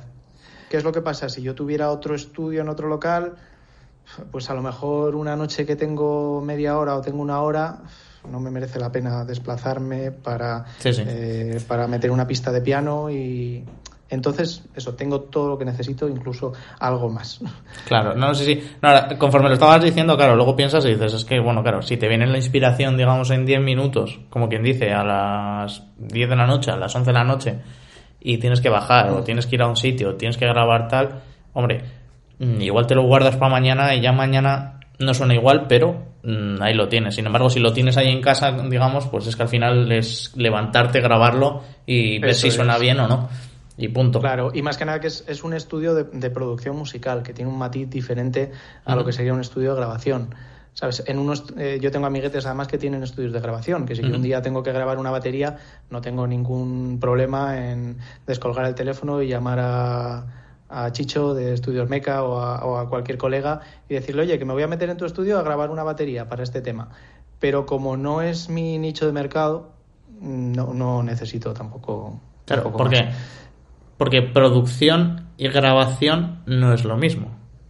[0.70, 1.30] ¿Qué es lo que pasa?
[1.30, 3.36] Si yo tuviera otro estudio en otro local,
[4.32, 7.80] pues a lo mejor una noche que tengo media hora o tengo una hora,
[8.30, 13.64] no me merece la pena desplazarme para, eh, para meter una pista de piano y,
[14.08, 17.40] entonces, eso, tengo todo lo que necesito, incluso algo más.
[17.88, 18.64] Claro, no sé si.
[19.18, 22.08] conforme lo estabas diciendo, claro, luego piensas y dices, es que, bueno, claro, si te
[22.08, 26.46] viene la inspiración, digamos, en 10 minutos, como quien dice, a las 10 de la
[26.46, 27.60] noche, a las 11 de la noche,
[28.20, 30.88] y tienes que bajar, o tienes que ir a un sitio, o tienes que grabar
[30.88, 31.22] tal,
[31.54, 31.84] hombre,
[32.40, 36.62] mm, igual te lo guardas para mañana y ya mañana no suena igual, pero mm,
[36.62, 37.16] ahí lo tienes.
[37.16, 40.32] Sin embargo, si lo tienes ahí en casa, digamos, pues es que al final es
[40.36, 43.30] levantarte, grabarlo y ver si suena bien o no.
[43.78, 44.22] Y punto.
[44.22, 47.58] Claro, y más que nada que es, un estudio de, producción musical, que tiene un
[47.58, 48.52] matiz diferente
[48.86, 50.34] a lo que sería un estudio de grabación.
[50.74, 51.04] ¿Sabes?
[51.08, 54.22] En unos, eh, yo tengo amiguetes además que tienen estudios de grabación, que si un
[54.22, 55.58] día tengo que grabar una batería,
[55.90, 60.45] no tengo ningún problema en descolgar el teléfono y llamar a,
[60.76, 64.44] a Chicho de Estudios Meca o a, o a, cualquier colega y decirle, oye, que
[64.44, 66.90] me voy a meter en tu estudio a grabar una batería para este tema.
[67.40, 69.72] Pero como no es mi nicho de mercado,
[70.20, 72.20] no, no necesito tampoco.
[72.46, 73.08] Claro, porque
[73.98, 77.30] porque producción y grabación no es lo mismo.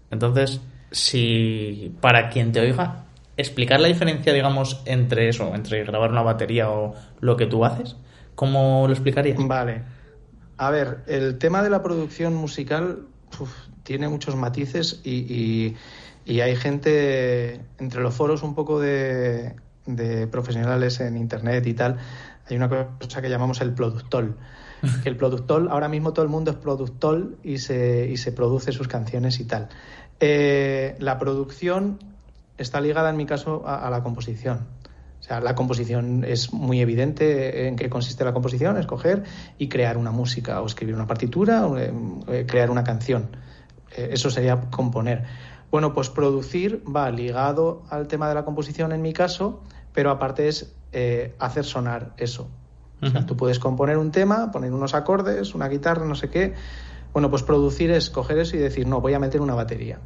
[0.09, 3.05] Entonces, si para quien te oiga,
[3.37, 7.95] explicar la diferencia, digamos, entre eso, entre grabar una batería o lo que tú haces,
[8.33, 9.37] ¿cómo lo explicarías?
[9.39, 9.94] Vale.
[10.57, 13.07] A ver, el tema de la producción musical
[13.83, 15.75] tiene muchos matices y,
[16.27, 19.55] hay gente entre los foros un poco de,
[20.31, 21.97] profesionales en internet y tal.
[22.49, 24.35] Hay una cosa que llamamos el productor.
[25.01, 28.71] Que el productor, ahora mismo todo el mundo es productor y se, y se produce
[28.71, 29.69] sus canciones y tal.
[30.19, 31.99] Eh, la producción
[32.57, 34.67] está ligada en mi caso a, la composición.
[35.25, 39.23] O sea, la composición es muy evidente en qué consiste la composición, escoger
[39.57, 43.35] y crear una música o escribir una partitura o eh, crear una canción.
[43.97, 45.23] Eh, eso sería componer.
[45.71, 50.47] Bueno, pues producir va ligado al tema de la composición en mi caso, pero aparte
[50.47, 52.47] es eh, hacer sonar eso.
[53.01, 56.53] O sea, tú puedes componer un tema, poner unos acordes, una guitarra, no sé qué.
[57.13, 59.99] Bueno, pues producir es coger eso y decir, no, voy a meter una batería.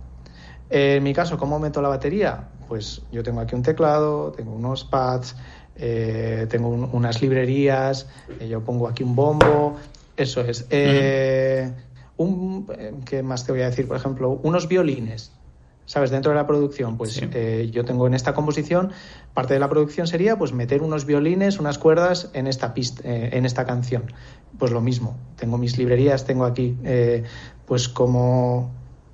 [0.69, 2.49] Eh, en mi caso, ¿cómo meto la batería?
[2.67, 5.35] Pues yo tengo aquí un teclado, tengo unos pads,
[5.75, 8.07] tengo unas librerías,
[8.47, 9.77] yo pongo aquí un bombo,
[10.15, 10.67] eso es.
[12.19, 13.87] Un, eh, ¿Qué más te voy a decir?
[13.87, 15.31] Por ejemplo, unos violines.
[15.85, 16.11] ¿Sabes?
[16.11, 18.91] Dentro de la producción, pues eh, yo tengo en esta composición,
[19.33, 23.29] parte de la producción sería pues meter unos violines, unas cuerdas en esta pista, eh,
[23.33, 24.03] en esta canción.
[24.59, 25.17] Pues lo mismo.
[25.35, 26.77] Tengo mis librerías, tengo aquí,
[27.65, 28.69] pues como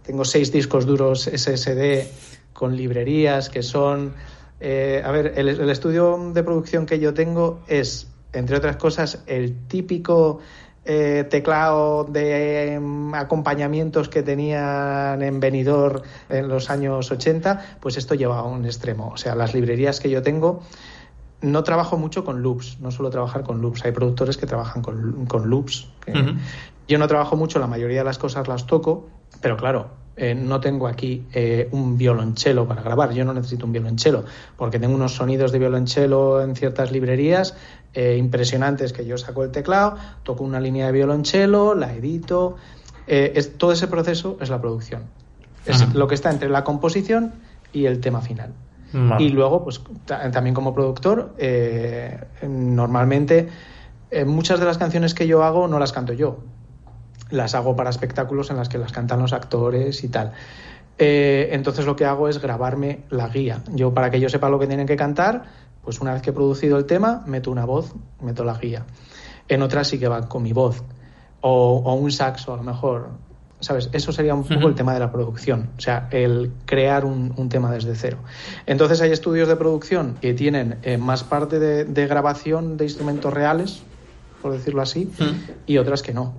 [0.05, 2.07] tengo seis discos duros SSD
[2.53, 4.13] con librerías que son.
[4.61, 10.39] a ver, el estudio de producción que yo tengo es, entre otras cosas, el típico
[10.87, 18.13] eh, teclado de em, acompañamientos que tenían en Benidorm en los años 80, pues esto
[18.13, 19.09] lleva a un extremo.
[19.11, 20.61] O sea, las librerías que yo tengo,
[21.41, 23.83] no trabajo mucho con loops, no suelo trabajar con loops.
[23.83, 25.89] Hay productores que trabajan con, loops.
[26.87, 29.09] Yo no trabajo mucho, la mayoría de las cosas las toco,
[29.41, 33.11] pero claro, eh, no tengo aquí eh, un violonchelo para grabar.
[33.11, 34.23] Yo no necesito un violonchelo,
[34.55, 37.55] porque tengo unos sonidos de violonchelo en ciertas librerías
[37.93, 42.55] eh, impresionantes que yo saco el teclado, toco una línea de violonchelo, la edito.
[43.07, 45.03] es, todo ese proceso es la producción.
[45.65, 47.33] Es lo que está entre la composición
[47.73, 48.53] y el tema final.
[49.19, 51.35] Y luego, pues también como productor,
[52.47, 53.49] normalmente
[54.25, 56.37] muchas de las canciones que yo hago no las canto yo
[57.29, 60.33] las hago para espectáculos en las que las cantan los actores y tal.
[60.97, 63.61] Eh, entonces lo que hago es grabarme la guía.
[63.73, 65.43] Yo, para que yo sepa lo que tienen que cantar,
[65.83, 68.85] pues una vez que he producido el tema, meto una voz, meto la guía.
[69.47, 70.83] En otras sí que van con mi voz.
[71.41, 73.09] O, un saxo, a lo mejor.
[73.59, 73.89] ¿Sabes?
[73.93, 75.69] Eso sería un poco el tema de la producción.
[75.77, 78.17] O sea, el crear un, tema desde cero.
[78.65, 83.83] Entonces hay estudios de producción que tienen eh, más parte de, grabación de instrumentos reales,
[84.41, 85.11] por decirlo así,
[85.65, 86.33] y otras que no.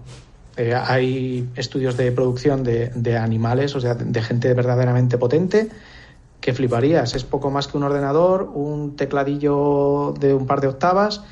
[0.57, 5.69] Eh, hay estudios de producción de, animales, o sea, de, gente verdaderamente potente,
[6.41, 7.15] que fliparías.
[7.15, 11.23] Es poco más que un ordenador, un tecladillo de un par de octavas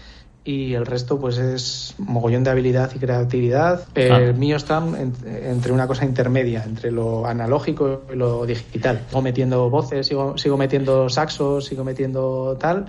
[0.45, 3.87] y el resto pues es mogollón de habilidad y creatividad.
[3.95, 4.83] El mío está
[5.27, 9.01] entre una cosa intermedia, entre lo analógico y lo digital.
[9.09, 12.87] Sigo metiendo voces, sigo, sigo metiendo saxos, sigo metiendo tal,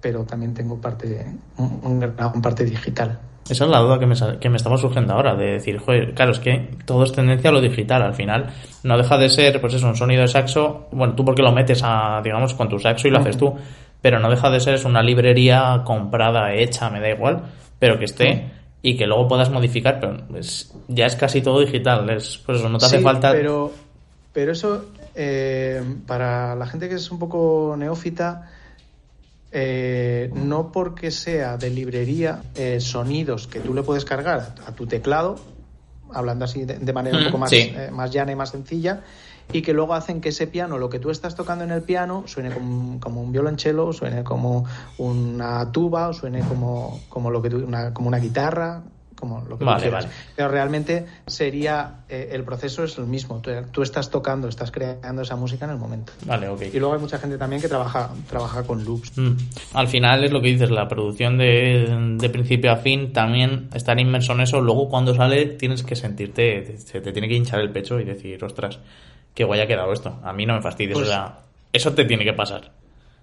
[0.00, 1.26] pero también tengo parte,
[1.58, 3.18] un, un parte digital.
[3.48, 6.32] Esa es la duda que me, que me estaba surgiendo ahora, de decir, joder, claro,
[6.32, 8.46] es que todo es tendencia a lo digital, al final
[8.82, 11.82] no deja de ser, pues eso, un sonido de saxo, bueno, tú porque lo metes
[11.84, 13.54] a, digamos, con tu saxo y lo haces tú,
[14.02, 17.42] pero no deja de ser, es una librería comprada, hecha, me da igual,
[17.78, 18.50] pero que esté
[18.82, 20.16] y que luego puedas modificar, pero
[20.88, 23.32] ya es casi todo digital, es, pues eso, no te hace falta...
[23.32, 23.72] Pero,
[24.32, 28.50] pero eso, eh, para la gente que es un poco neófita,
[29.58, 34.86] eh, no porque sea de librería, eh, sonidos que tú le puedes cargar a, tu
[34.86, 35.36] teclado,
[36.12, 39.00] hablando así de, manera un poco más, eh, más llana y más sencilla,
[39.50, 42.24] y que luego hacen que ese piano, lo que tú estás tocando en el piano,
[42.26, 42.50] suene
[43.00, 44.66] como, un violonchelo, suene como
[44.98, 47.48] una tuba, o suene como, como, lo que
[47.94, 48.82] como una guitarra,
[49.18, 50.08] como lo que vale, vale.
[50.34, 53.42] Pero realmente sería eh, el proceso es el mismo.
[53.72, 56.12] Tú, estás tocando, estás creando esa música en el momento.
[56.24, 56.62] Vale, ok.
[56.72, 59.16] Y luego hay mucha gente también que trabaja, trabaja con loops.
[59.16, 59.32] Mm.
[59.74, 63.98] Al final es lo que dices, la producción de, de, principio a fin, también estar
[63.98, 64.60] inmerso en eso.
[64.60, 68.42] Luego cuando sale tienes que sentirte, se te tiene que hinchar el pecho y decir,
[68.44, 68.78] ostras,
[69.34, 70.18] qué guay ha quedado esto.
[70.22, 70.94] A mí no me fastidies.
[70.94, 71.40] Pues o sea,
[71.72, 72.70] eso te tiene que pasar.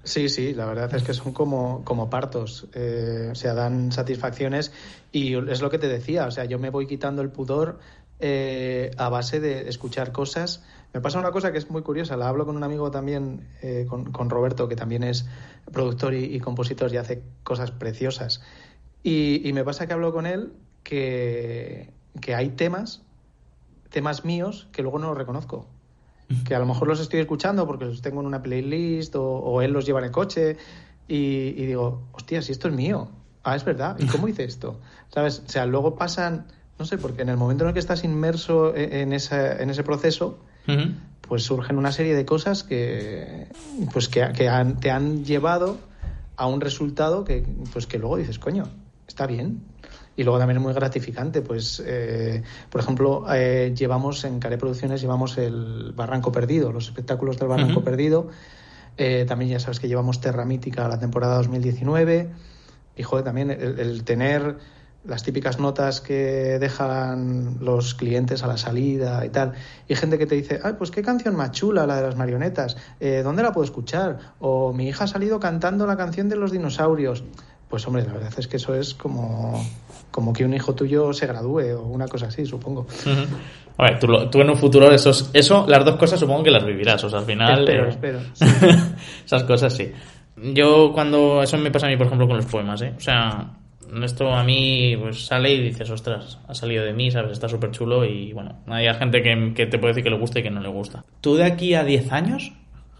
[0.04, 4.74] Sí, sí, la verdad es que son como, como partos, eh, o sea, dan satisfacciones
[5.14, 7.80] y es lo que te decía, o sea, yo me voy quitando el pudor
[8.20, 10.62] eh, a base de escuchar cosas.
[10.94, 13.86] Me pasa una cosa que es muy curiosa, la hablo con un amigo también, eh,
[13.88, 15.26] con, Roberto, que también es
[15.72, 18.42] productor y, compositor y hace cosas preciosas.
[19.04, 20.52] Y, y, me pasa que hablo con él
[20.84, 23.04] que, que hay temas,
[23.90, 25.70] temas míos, que luego no los reconozco
[26.46, 29.72] que a lo mejor los estoy escuchando porque los tengo en una playlist o, él
[29.72, 30.58] los lleva en el coche
[31.08, 33.10] y, digo, hostia, si esto es mío.
[33.44, 33.98] Ah, es verdad.
[34.00, 34.80] ¿Y cómo hice esto?
[35.14, 35.44] ¿Sabes?
[35.46, 36.46] O sea, luego pasan
[36.80, 39.70] no sé, porque en el momento en el que estás inmerso e, en, esa, en
[39.70, 40.40] ese proceso,
[41.22, 43.48] pues surgen una serie de cosas que,
[43.92, 44.26] pues que,
[44.80, 45.78] te han llevado
[46.36, 48.64] a un resultado que, pues que luego dices, coño,
[49.08, 49.62] está bien.
[50.16, 55.02] Y luego también es muy gratificante, pues, eh, por ejemplo, eh, llevamos en Care Producciones,
[55.02, 58.28] llevamos el Barranco Perdido, los espectáculos del Barranco Perdido.
[58.98, 62.30] Eh, también ya sabes que llevamos Terra Mítica la temporada 2019.
[62.96, 64.58] Y joder, también el tener
[65.06, 69.54] las típicas notas que dejan los clientes a la salida y tal,
[69.88, 72.78] y gente que te dice, ay, pues qué canción más chula la de las marionetas,
[73.00, 74.34] eh, ¿dónde la puedo escuchar?
[74.40, 77.24] O mi hija ha salido cantando la canción de los dinosaurios.
[77.74, 79.60] Pues hombre, la verdad es que eso es como,
[80.12, 82.86] como que un hijo tuyo se gradúe o una cosa así, supongo.
[83.78, 87.04] A ver, tú, en un futuro, eso, eso, las dos cosas supongo que las vivirás,
[87.04, 87.62] o sea, al final...
[87.62, 88.20] Espero, espero.
[89.26, 89.92] Esas cosas sí.
[90.54, 91.42] Yo cuando...
[91.42, 92.94] Eso me pasa a mí, por ejemplo, con los poemas, ¿eh?
[92.96, 93.56] O sea,
[94.04, 97.32] esto a mí pues sale y dices, ostras, ha salido de mí, ¿sabes?
[97.32, 100.44] Está súper chulo y bueno, hay gente que, te puede decir que le gusta y
[100.44, 101.04] que no le gusta.
[101.22, 102.52] ¿Tú de aquí a 10 años,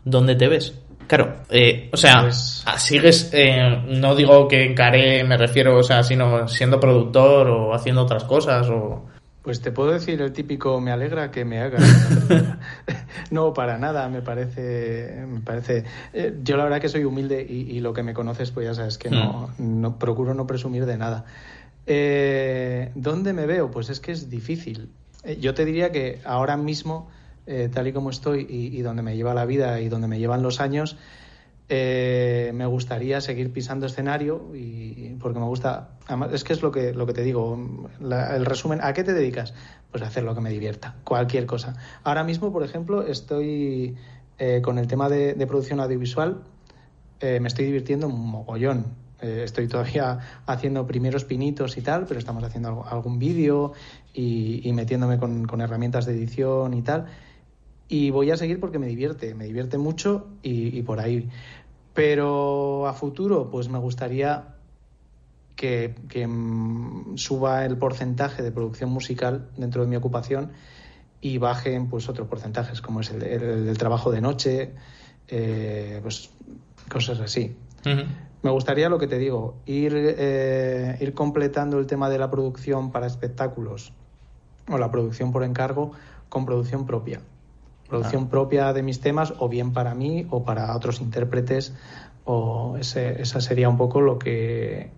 [0.04, 0.83] dónde te ves?
[1.08, 6.04] Claro, eh, o sea, pues sigues, eh, no digo que encaré, me refiero, o sea,
[6.04, 9.06] sino siendo productor o haciendo otras cosas o...
[9.42, 11.78] Pues te puedo decir el típico me alegra que me haga.
[13.32, 15.26] no, para nada, me parece.
[15.28, 15.84] Me parece
[16.14, 18.98] eh, yo la verdad que soy humilde y, lo que me conoces, pues ya sabes
[18.98, 19.82] que no, mm.
[19.82, 21.26] no procuro no presumir de nada.
[21.86, 23.70] Eh, ¿Dónde me veo?
[23.72, 24.90] Pues es que es difícil.
[25.24, 27.10] Eh, yo te diría que ahora mismo,
[27.46, 30.62] tal y como estoy y, donde me lleva la vida y donde me llevan los
[30.62, 30.98] años,
[31.70, 35.92] eh, me gustaría seguir pisando escenario y porque me gusta
[36.34, 37.58] es que es lo que lo que te digo
[38.02, 39.54] el resumen a qué te dedicas
[39.90, 41.76] pues a hacer lo que me divierta cualquier cosa.
[42.04, 43.96] Ahora mismo por ejemplo estoy
[44.38, 46.44] eh, con el tema de, producción audiovisual
[47.22, 49.02] eh, me estoy divirtiendo un mogollón.
[49.22, 53.72] Estoy todavía haciendo primeros pinitos y tal pero estamos haciendo algún vídeo
[54.14, 57.08] y, metiéndome con, herramientas de edición y tal
[57.88, 61.30] y voy a seguir porque me divierte, me divierte mucho y, por ahí.
[61.94, 64.56] Pero a futuro, pues me gustaría
[65.56, 65.96] que,
[66.28, 70.52] mm, suba el porcentaje de producción musical dentro de mi ocupación
[71.22, 74.74] y bajen pues otros porcentajes, como es el, del trabajo de noche,
[75.28, 76.32] eh, pues
[76.90, 77.56] cosas así.
[78.42, 82.92] Me gustaría lo que te digo, ir, eh, ir completando el tema de la producción
[82.92, 83.94] para espectáculos
[84.70, 85.92] o la producción por encargo
[86.30, 87.22] con producción propia
[87.94, 91.74] producción propia de mis temas, o bien para mí o para otros intérpretes,
[92.26, 94.90] o ese, esa sería un poco lo que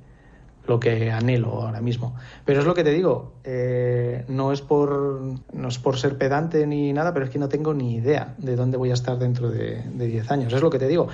[0.67, 2.15] lo que anhelo ahora mismo.
[2.43, 5.21] Pero es lo que te digo, eh, no, es por,
[5.53, 8.55] no es por ser pedante ni nada, pero es que no tengo ni idea de
[8.55, 10.53] dónde voy a estar dentro de 10 años.
[10.53, 11.07] Es lo que te digo.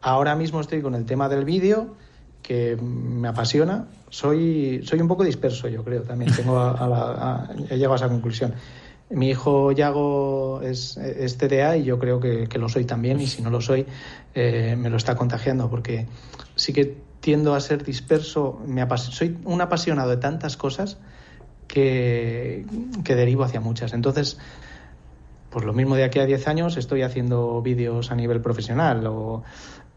[0.00, 1.94] Ahora mismo estoy con el tema del vídeo,
[2.42, 3.86] que me apasiona.
[4.08, 8.54] Soy, soy un poco disperso, yo creo, también tengo a, he llegado a esa conclusión.
[9.10, 13.40] Mi hijo Yago es, es TDA y yo creo que, lo soy también y si
[13.40, 13.86] no lo soy
[14.34, 16.06] eh, me lo está contagiando porque
[16.56, 20.98] sí que tiendo a ser disperso, me soy un apasionado de tantas cosas
[21.66, 22.64] que,
[23.04, 23.92] que derivo hacia muchas.
[23.92, 24.38] Entonces,
[25.50, 29.42] pues lo mismo de aquí a 10 años estoy haciendo vídeos a nivel profesional o,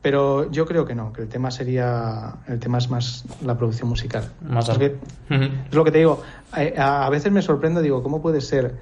[0.01, 3.89] pero yo creo que no, que el tema sería, el tema es más la producción
[3.89, 4.31] musical.
[4.41, 8.39] Más es, es lo que te digo, a, a, veces me sorprendo, digo, ¿cómo puede
[8.39, 8.75] ser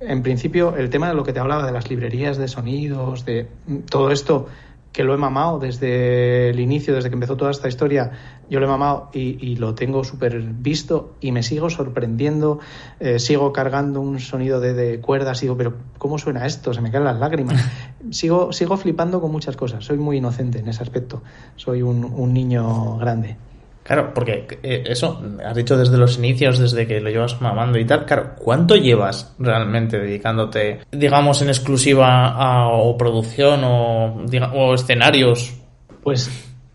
[0.00, 3.48] en principio, el tema de lo que te hablaba de las librerías de sonidos, de
[3.90, 4.46] todo esto
[4.92, 8.10] que lo he mamado desde el inicio, desde que empezó toda esta historia,
[8.48, 12.58] yo lo he mamado y, lo tengo súper visto y me sigo sorprendiendo,
[12.98, 16.72] eh, sigo cargando un sonido de, de, cuerdas, digo, pero ¿cómo suena esto?
[16.72, 17.62] Se me caen las lágrimas.
[18.10, 21.22] sigo, sigo flipando con muchas cosas, soy muy inocente en ese aspecto,
[21.56, 23.36] soy un niño grande.
[23.88, 27.86] Claro, porque eh, eso, has dicho desde los inicios, desde que lo llevas mamando y
[27.86, 35.54] tal, claro, ¿cuánto llevas realmente dedicándote, digamos, en exclusiva a o producción o, o escenarios?
[36.02, 36.30] Pues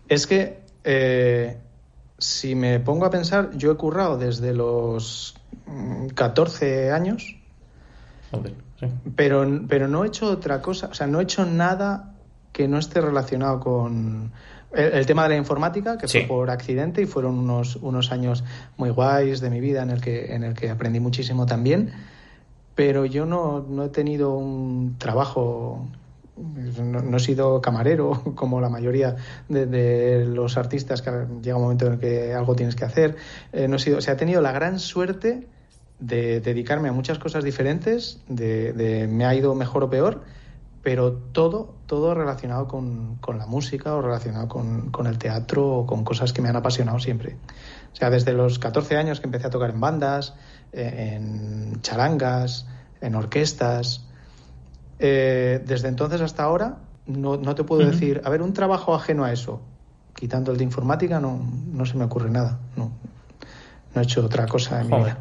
[0.08, 1.56] es que eh,
[2.18, 5.36] si me pongo a pensar, yo he currado desde los
[6.16, 7.36] 14 mm, años,
[9.14, 12.16] pero, pero no he hecho otra cosa, o sea, no he hecho nada
[12.50, 14.32] que no esté relacionado con,
[14.74, 18.44] el, tema de la informática, que fue por accidente y fueron unos, unos años
[18.76, 21.92] muy guays de mi vida en el que, en el que aprendí muchísimo también,
[22.74, 25.86] pero yo no, no he tenido un trabajo
[26.36, 29.16] no, he sido camarero como la mayoría
[29.48, 31.10] de, los artistas que
[31.42, 33.16] llega un momento en el que algo tienes que hacer.
[33.52, 35.46] Eh, no he sido, o sea, he tenido la gran suerte
[36.00, 40.22] de dedicarme a muchas cosas diferentes, de, de, me ha ido mejor o peor,
[40.84, 46.34] pero todo, todo relacionado con, la música o relacionado con, el teatro o con cosas
[46.34, 47.36] que me han apasionado siempre.
[47.94, 50.34] O sea, desde los 14 años que empecé a tocar en bandas,
[50.72, 52.66] eh, en charangas,
[53.00, 54.04] en orquestas,
[54.98, 56.76] eh, desde entonces hasta ahora
[57.06, 59.62] no, no te puedo decir, a ver, un trabajo ajeno a eso,
[60.14, 61.40] quitando el de informática, no,
[61.72, 62.58] no se me ocurre nada.
[62.76, 62.92] No,
[63.94, 65.16] no he hecho otra cosa en mi vida.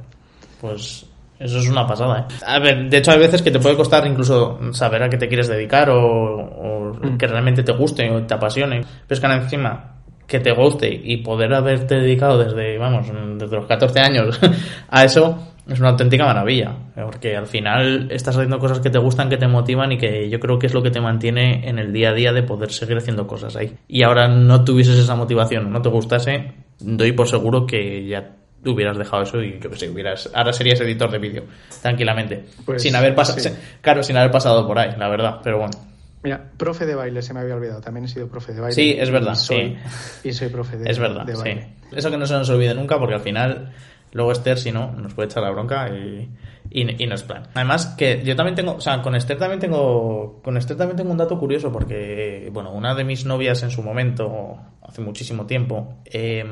[0.59, 1.05] Pues
[1.43, 2.33] eso es una pasada, ¿eh?
[2.45, 5.27] A ver, de hecho hay veces que te puede costar incluso saber a qué te
[5.27, 7.17] quieres dedicar o, mm.
[7.17, 8.81] que realmente te guste o te apasione.
[9.07, 9.95] Pero es que encima
[10.27, 14.39] que te guste y poder haberte dedicado desde, vamos, desde los 14 años
[14.89, 15.37] a eso
[15.67, 16.75] es una auténtica maravilla.
[16.95, 20.39] Porque al final estás haciendo cosas que te gustan, que te motivan y que yo
[20.39, 22.97] creo que es lo que te mantiene en el día a día de poder seguir
[22.97, 23.75] haciendo cosas ahí.
[23.87, 28.31] Y ahora no tuvieses esa motivación, no te gustase, doy por seguro que ya
[28.65, 31.43] hubieras dejado eso y que sé, hubieras, ahora serías editor de vídeo,
[31.81, 32.45] tranquilamente.
[32.65, 33.39] Pues sin haber pasado,
[33.81, 35.77] claro, sin haber pasado por ahí, la verdad, pero bueno.
[36.23, 38.75] Mira, profe de baile se me había olvidado, también he sido profe de baile.
[38.75, 39.77] Sí, es verdad, y soy,
[40.21, 40.29] sí.
[40.29, 41.61] Y soy profe de, es verdad, baile.
[41.89, 41.95] Sí.
[41.95, 43.73] Eso que no se nos olvide nunca porque al final
[44.13, 46.29] luego Esther si no nos puede echar la bronca y,
[46.69, 47.43] y, no es plan.
[47.53, 51.11] Además que yo también tengo, o sea, con Esther también tengo con Esther también tengo
[51.11, 55.95] un dato curioso porque bueno, una de mis novias en su momento hace muchísimo tiempo
[56.05, 56.45] eh,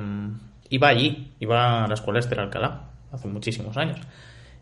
[0.72, 4.00] iba allí, iba a la escuela Esther Alcalá, hace muchísimos años.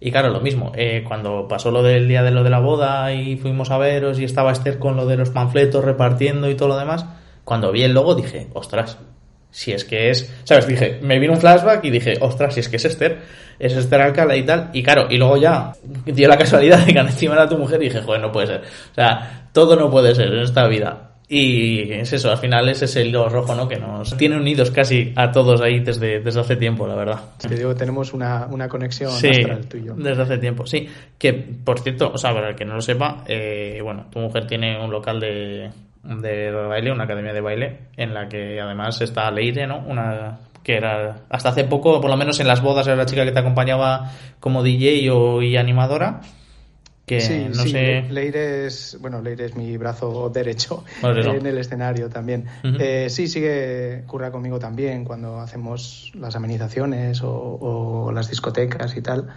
[0.02, 3.14] Y claro, lo mismo, eh, cuando pasó lo del día de lo de la boda
[3.14, 6.70] y fuimos a veros y estaba Esther con lo de los panfletos repartiendo y todo
[6.70, 7.06] lo demás,
[7.44, 8.98] cuando vi el logo dije, ostras,
[9.52, 10.68] si es que es, ¿sabes?
[10.68, 13.20] Dije, me vino un flashback y dije, ostras, si es que es Esther,
[13.60, 14.70] es Esther Alcalá y tal.
[14.74, 15.74] Y claro, y luego ya
[16.06, 18.62] dio la casualidad de que encima era tu mujer y dije, joder, no puede ser.
[18.92, 21.09] O sea, todo no puede ser en esta vida.
[21.32, 23.68] Y es eso, al final es ese hilo rojo, ¿no?
[23.68, 27.20] Que nos tiene unidos casi a todos ahí desde, desde hace tiempo, la verdad.
[27.38, 29.30] Te digo, tenemos una, una conexión sí,
[29.70, 29.94] tuyo.
[29.96, 30.90] desde hace tiempo, sí.
[31.20, 34.48] Que, por cierto, o sea, para el que no lo sepa, eh, bueno, tu mujer
[34.48, 35.70] tiene un local de,
[36.04, 39.84] de baile, una academia de baile, en la que además está Leire, ¿no?
[39.86, 43.24] Una que era hasta hace poco, por lo menos en las bodas, era la chica
[43.24, 46.22] que te acompañaba como DJ o, y animadora
[47.20, 52.46] sí, sí, Leire es, bueno, Leire es mi brazo derecho en el escenario también.
[52.64, 59.28] Eh, sí, sigue, curra conmigo también cuando hacemos las amenizaciones o, las discotecas y tal.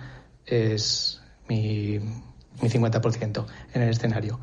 [0.44, 4.40] Es mi, mi 50% en el escenario.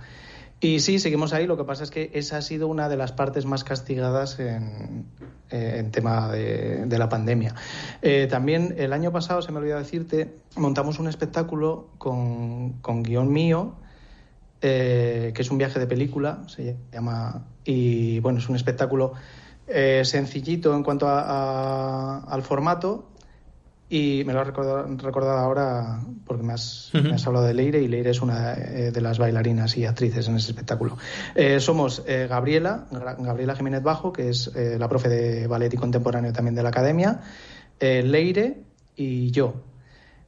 [0.62, 1.48] Y sí, seguimos ahí.
[1.48, 5.06] Lo que pasa es que esa ha sido una de las partes más castigadas en,
[5.50, 7.56] eh, tema de, la pandemia.
[8.02, 13.76] Eh, también el año pasado, se me olvidó decirte, montamos un espectáculo con, guion mío,
[14.62, 17.46] eh, que es un viaje de película, se llama.
[17.64, 19.14] Y bueno, es un espectáculo
[20.04, 23.08] sencillito en cuanto al formato,
[23.92, 26.92] y me lo has recordado, ahora porque me has,
[27.26, 30.52] hablado de Leire y Leire es una eh, de las bailarinas y actrices en ese
[30.52, 30.96] espectáculo.
[31.34, 36.32] Eh, somos eh, Gabriela, Gabriela Jiménez Bajo, que es la profe de ballet y contemporáneo
[36.32, 37.22] también de la academia,
[37.80, 38.62] Leire
[38.96, 39.56] y yo.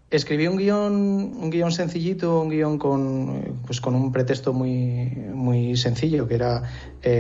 [0.09, 5.77] Escribí un guion, un guion sencillito, un guion con, pues con un pretexto muy, muy
[5.77, 6.63] sencillo, que era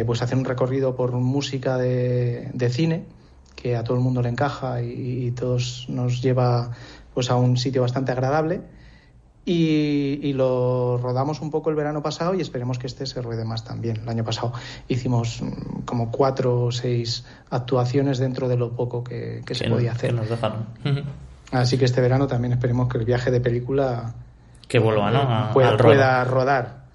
[0.05, 3.05] pues hacer un recorrido por música de, de cine
[3.61, 6.71] que a todo el mundo le encaja y, todos nos lleva
[7.13, 8.61] pues a un sitio bastante agradable.
[9.45, 13.63] Y, lo rodamos un poco el verano pasado y esperemos que este se ruede más
[13.63, 13.97] también.
[14.01, 14.53] El año pasado
[14.87, 20.13] hicimos mm, como cuatro o seis actuaciones dentro de lo poco que, se podía hacer.
[20.13, 20.65] nos dejaron.
[21.51, 24.13] Así que este verano también esperemos que el viaje de película
[24.67, 25.53] que vuelva, ¿no?
[25.53, 26.85] pueda, rodar.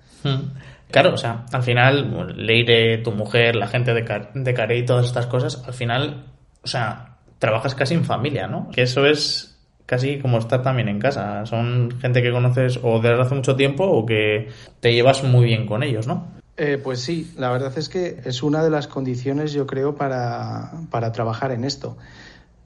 [0.91, 4.03] Claro, o sea, al final, Leire, tu mujer, la gente de,
[4.35, 6.25] de Care y todas estas cosas, al final
[6.67, 8.69] o sea, trabajas casi en familia, ¿no?
[8.73, 9.57] Que eso es
[9.87, 11.47] casi como estar también en casa.
[11.47, 14.49] Son gente que conoces o desde hace mucho tiempo o que
[14.81, 16.27] te llevas muy bien con ellos, ¿no?
[16.57, 20.73] Eh, pues sí, la verdad es que es una de las condiciones, yo creo, para,
[21.13, 21.97] trabajar en esto.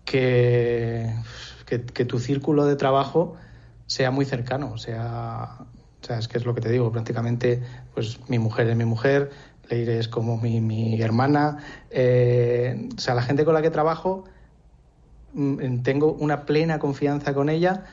[0.07, 1.15] Que,
[1.67, 3.37] que, tu círculo de trabajo
[3.87, 5.59] sea muy cercano, sea,
[6.03, 7.63] o sea, es que es lo que te digo, prácticamente,
[7.95, 9.31] pues mi mujer es mi mujer,
[9.71, 11.59] Leire es como mi, hermana.
[11.91, 14.25] Eh, o sea, la gente con la que trabajo,
[15.35, 17.85] mm, tengo una plena confianza con ella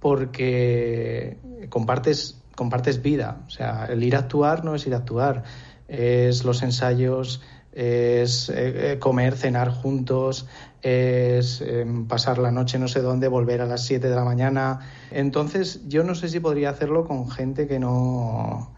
[0.00, 1.36] porque
[1.68, 3.42] compartes, compartes vida.
[3.46, 5.44] O sea, el ir a actuar no es ir a actuar,
[5.88, 10.46] es los ensayos, es eh, comer, cenar juntos,
[10.80, 14.80] es em, pasar la noche no sé dónde, volver a las 7 de la mañana.
[15.10, 18.75] Entonces, yo no sé si podría hacerlo con gente que no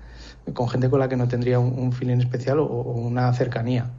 [0.54, 3.90] con gente con la que no tendría un, feeling especial o, una cercanía.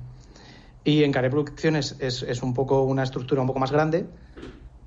[0.83, 4.05] Y en Care Producciones es, es, un poco una estructura un poco más grande,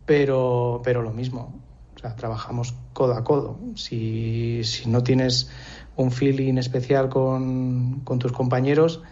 [0.06, 1.54] pero, pero lo mismo.
[1.94, 3.58] O sea, trabajamos codo a codo.
[3.74, 5.50] Si, si no tienes
[5.96, 9.02] un feeling especial con, con tus compañeros,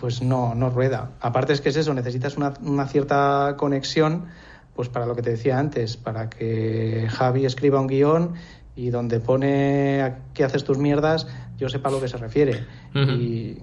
[0.00, 1.12] pues no, no rueda.
[1.20, 4.26] Aparte es que es eso, necesitas una, una cierta conexión,
[4.74, 8.34] pues para lo que te decía antes, para que Javi escriba un guion
[8.74, 11.26] y donde pone que haces tus mierdas,
[11.56, 12.64] yo sepa a lo que se refiere.
[12.94, 13.58] Y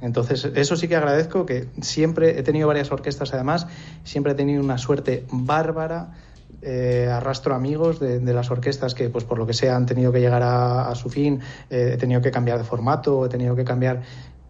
[0.00, 3.66] entonces, eso sí que agradezco, que siempre he tenido varias orquestas además,
[4.04, 6.12] siempre he tenido una suerte bárbara.
[6.66, 10.20] Eh, arrastro amigos de, las orquestas que, pues por lo que sea, han tenido que
[10.20, 14.02] llegar a, su fin, eh, he tenido que cambiar de formato, he tenido que cambiar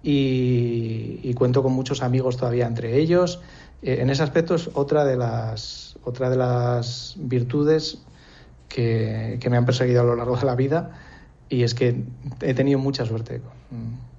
[0.05, 3.41] y, cuento con muchos amigos todavía entre ellos.
[3.83, 7.99] Eh, en ese aspecto es otra de las, otra de las virtudes
[8.69, 10.91] que, me han perseguido a lo largo de la vida
[11.49, 12.03] y es que
[12.41, 13.41] he tenido mucha suerte.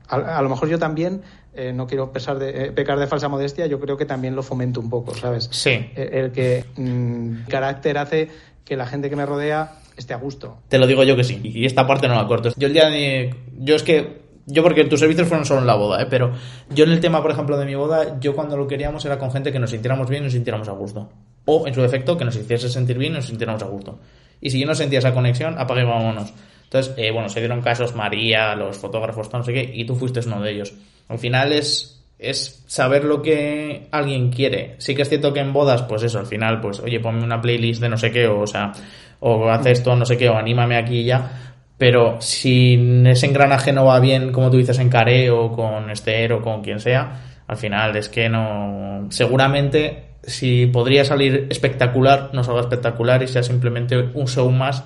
[0.07, 1.21] A, lo mejor yo también,
[1.55, 4.43] eh, no quiero pesar de, eh, pecar de falsa modestia, yo creo que también lo
[4.43, 5.49] fomento un poco, ¿sabes?
[5.51, 5.89] Sí.
[5.95, 8.30] El, que mm, carácter hace
[8.63, 10.59] que la gente que me rodea esté a gusto.
[10.67, 12.51] Te lo digo yo que sí, y esta parte no la corto.
[12.55, 13.36] Yo el día de...
[13.57, 16.07] Yo es que yo porque tus servicios fueron solo en la boda, ¿eh?
[16.09, 16.34] pero
[16.69, 19.32] yo en el tema, por ejemplo, de mi boda, yo cuando lo queríamos era con
[19.32, 21.09] gente que nos sintiéramos bien y nos sintiéramos a gusto.
[21.45, 23.99] O, en su defecto, que nos hiciese sentir bien y nos sintiéramos a gusto.
[24.41, 26.32] Y si yo no sentía esa conexión, apague vámonos.
[26.66, 30.20] Entonces, eh, bueno, se dieron casos María, los fotógrafos, no sé qué, y tú fuiste
[30.26, 30.74] uno de ellos.
[31.07, 34.76] Al final es, es saber lo que alguien quiere.
[34.80, 37.41] Sí que es cierto que en bodas, pues eso, al final, pues, oye, ponme una
[37.41, 38.72] playlist de no sé qué, o, o sea,
[39.20, 41.53] o haz esto, no sé qué, o anímame aquí y ya.
[41.78, 46.34] Pero si ese engranaje no va bien, como tú dices, en Caré o con Esther
[46.34, 49.07] o con quien sea, al final es que no.
[49.09, 54.84] Seguramente, si podría salir espectacular, no salga espectacular y sea simplemente un show más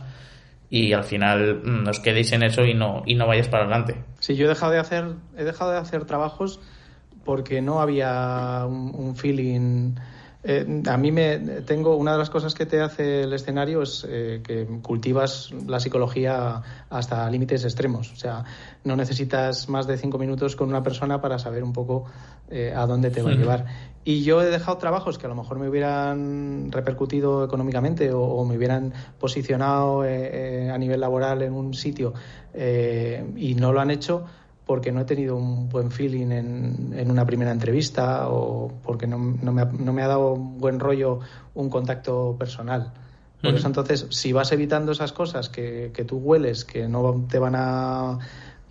[0.70, 4.04] y al final mm, nos quedéis en eso y no, y no vayas para adelante.
[4.20, 6.60] Sí, yo he dejado de hacer, he dejado de hacer trabajos
[7.26, 9.96] porque no había un feeling
[10.42, 14.08] eh, a mí me tengo una de las cosas que te hace el escenario es
[14.08, 18.14] eh, que cultivas la psicología hasta límites extremos.
[18.14, 18.46] O sea,
[18.86, 22.06] no necesitas más de cinco minutos con una persona para saber un poco
[22.50, 23.66] eh, a dónde te va a llevar.
[24.06, 28.56] Y yo he dejado trabajos que a lo mejor me hubieran repercutido económicamente o, me
[28.56, 32.14] hubieran posicionado a nivel laboral en un sitio
[32.56, 34.26] y no lo han hecho
[34.70, 39.18] porque no he tenido un buen feeling en, en una primera entrevista o porque no,
[39.18, 41.22] no, me ha, no, me ha, dado buen rollo
[41.56, 42.94] un contacto personal.
[43.42, 47.40] Por eso entonces, si vas evitando esas cosas que, que tú hueles, que no te
[47.40, 48.20] van a,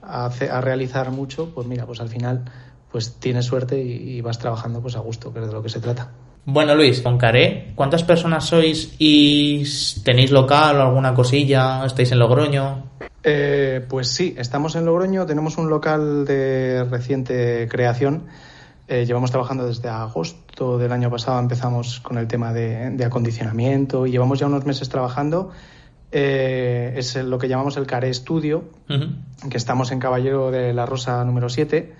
[0.01, 2.45] a, a, realizar mucho, pues mira, pues al final
[2.93, 5.69] pues tienes suerte y, y, vas trabajando pues a gusto, que es de lo que
[5.69, 6.13] se trata.
[6.51, 9.65] Bueno, Luis, con Caré, ¿cuántas personas sois y
[10.03, 11.85] tenéis local o alguna cosilla?
[11.85, 12.85] ¿Estáis en Logroño?
[13.23, 18.29] Eh, pues sí, estamos en Logroño, tenemos un local de reciente creación.
[18.87, 24.13] Eh, llevamos trabajando desde agosto del año pasado, empezamos con el tema de, acondicionamiento y
[24.13, 25.51] llevamos ya unos meses trabajando.
[26.13, 28.65] Eh, es lo que llamamos el Caré Studio,
[29.51, 31.95] que estamos en Caballero de la Rosa número 7,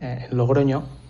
[0.00, 1.01] en Logroño.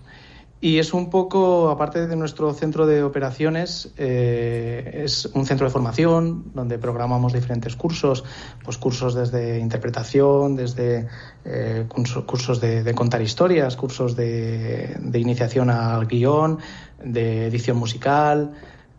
[0.65, 5.73] Y es un poco, aparte de nuestro centro de operaciones, eh, es un centro de
[5.73, 8.23] formación donde programamos diferentes cursos,
[8.63, 11.09] pues cursos desde interpretación, desde
[11.45, 16.61] eh, cursos de, contar historias, cursos de, iniciación al guion,
[17.05, 18.53] de edición musical,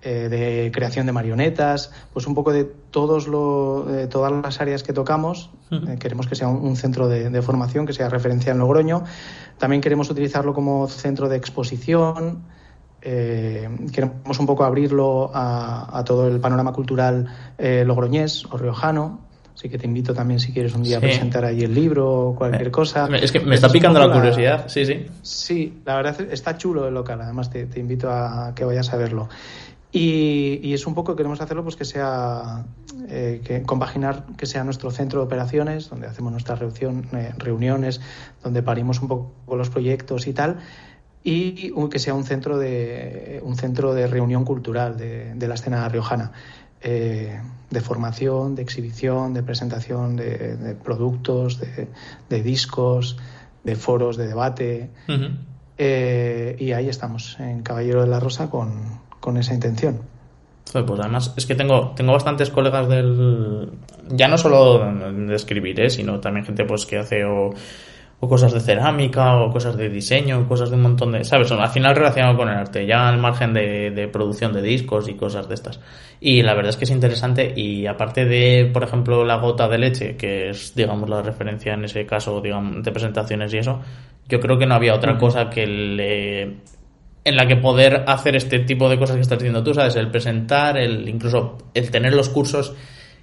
[0.04, 4.84] eh, de creación de marionetas, pues un poco de todos lo, de todas las áreas
[4.84, 5.50] que tocamos.
[6.00, 9.04] queremos que sea un, centro de, de, formación, que sea referencia en Logroño.
[9.58, 12.44] También queremos utilizarlo como centro de exposición.
[13.06, 17.28] Eh, queremos un poco abrirlo a, todo el panorama cultural
[17.58, 19.22] eh, logroñés o riojano.
[19.54, 22.36] Así que te invito también si quieres un día a presentar ahí el libro o
[22.36, 23.08] cualquier cosa.
[23.16, 25.06] Es que me está picando la curiosidad, sí, sí.
[25.22, 28.98] Sí, la verdad está chulo el local, además te, te invito a que vayas a
[28.98, 29.30] verlo.
[29.96, 32.66] Y, es un poco, queremos hacerlo pues que sea,
[33.08, 38.02] eh, que compaginar que sea nuestro centro de operaciones, donde hacemos nuestras eh, reuniones,
[38.44, 40.58] donde parimos un poco los proyectos y tal,
[41.24, 46.32] y que sea un centro de, un centro de reunión cultural de, la escena riojana.
[46.82, 47.40] Eh,
[47.70, 51.62] de formación, de exhibición, de presentación de, productos,
[52.30, 53.18] de, discos,
[53.64, 54.90] de foros de debate.
[55.78, 60.02] y ahí estamos, en Caballero de la Rosa, con, con esa intención.
[60.70, 63.70] Pues además es que tengo, tengo bastantes colegas del...
[64.10, 65.90] Ya no solo de escribir, ¿eh?
[65.90, 67.52] sino también gente pues que hace o,
[68.20, 71.24] cosas de cerámica o cosas de diseño, cosas de un montón de...
[71.24, 71.50] ¿Sabes?
[71.54, 75.14] Al final relacionado con el arte, ya al margen de, de producción de discos y
[75.14, 75.80] cosas de estas.
[76.20, 79.78] Y la verdad es que es interesante y aparte de, por ejemplo, la gota de
[79.78, 83.80] leche, que es, digamos, la referencia en ese caso, digamos, de presentaciones y eso,
[84.28, 86.58] yo creo que no había otra cosa que le
[87.26, 89.96] en la que poder hacer este tipo de cosas que estás diciendo tú, ¿sabes?
[89.96, 92.74] El presentar, el incluso el tener los cursos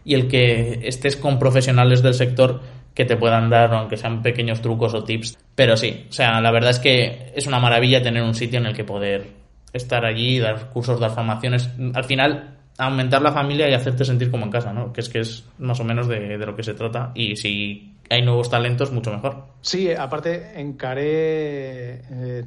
[0.04, 2.60] y el que estés con profesionales del sector
[2.94, 5.38] que te puedan dar, aunque sean pequeños trucos o tips.
[5.54, 8.66] Pero sí, o sea, la verdad es que es una maravilla tener un sitio en
[8.66, 9.26] el que poder
[9.72, 11.70] estar allí, dar cursos, dar formaciones.
[11.94, 14.92] Al final, aumentar la familia y hacerte sentir como en casa, ¿no?
[14.92, 17.12] Que es que es más o menos de, lo que se trata.
[17.14, 19.44] Y si hay nuevos talentos, mucho mejor.
[19.62, 22.44] Sí, aparte, en Caré, eh,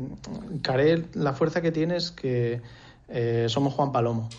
[1.14, 2.62] la fuerza que tiene es que
[3.08, 4.30] eh, somos Juan Palomo.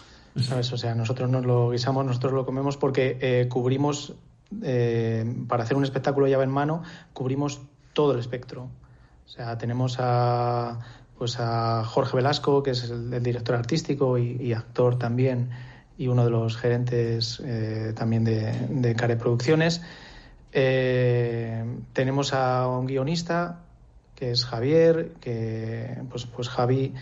[0.41, 0.73] ¿Sabes?
[0.73, 4.15] O sea, nosotros nos lo guisamos, nosotros lo comemos porque eh, cubrimos,
[4.63, 7.61] eh, para hacer un espectáculo llave en mano, cubrimos
[7.93, 8.69] todo el espectro.
[9.27, 10.81] O sea, tenemos a,
[11.17, 15.51] pues a Jorge Velasco, que es el, director artístico y, actor también,
[15.97, 19.83] y uno de los gerentes eh, también de Care Producciones.
[20.55, 23.61] Tenemos a un guionista,
[24.15, 26.95] que es Javier, que pues, pues Javi,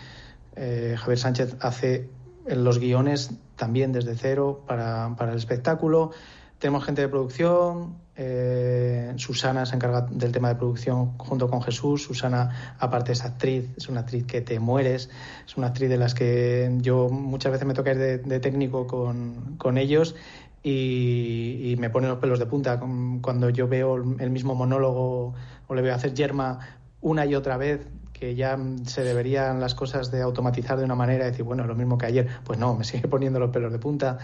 [0.57, 2.09] Javier Sánchez hace
[2.47, 6.13] los guiones también desde cero para, para el espectáculo.
[6.59, 12.05] Tenemos gente de producción, eh, Susana se encarga del tema de producción junto con Jesús.
[12.05, 15.11] Susana, aparte, es actriz, es una actriz que te mueres,
[15.47, 19.57] es una actriz de las que yo muchas veces me toca ir de, técnico con,
[19.57, 20.15] con ellos
[20.63, 22.79] y, me pone los pelos de punta
[23.21, 25.35] cuando yo veo el mismo monólogo
[25.67, 26.61] o le veo hacer yerma
[27.01, 27.81] una y otra vez
[28.13, 31.75] que ya se deberían las cosas de automatizar de una manera y decir, bueno, lo
[31.75, 32.29] mismo que ayer.
[32.45, 34.19] Pues no, me sigue poniendo los pelos de punta.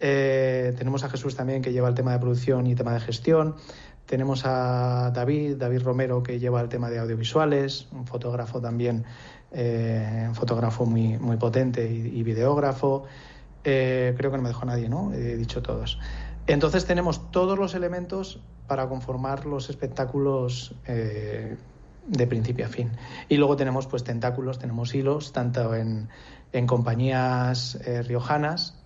[0.00, 3.54] Eh, tenemos a Jesús también que lleva el tema de producción y tema de gestión.
[4.04, 9.04] Tenemos a David, David Romero, que lleva el tema de audiovisuales, un fotógrafo también,
[9.52, 13.04] eh, un fotógrafo muy, muy potente y, videógrafo.
[13.66, 15.12] Eh, creo que no me dejó nadie, ¿no?
[15.12, 15.98] He dicho todos.
[16.46, 20.74] Entonces tenemos todos los elementos para conformar los espectáculos
[22.06, 22.92] de principio a fin.
[23.28, 26.08] Y luego tenemos pues tentáculos, tenemos hilos, tanto en,
[26.52, 28.82] en compañías eh, riojanas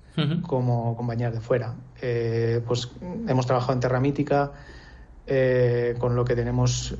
[0.46, 1.76] como compañías de fuera.
[2.02, 2.90] Eh, pues
[3.26, 4.52] hemos trabajado en Terra Mítica,
[5.26, 6.94] eh, con lo que tenemos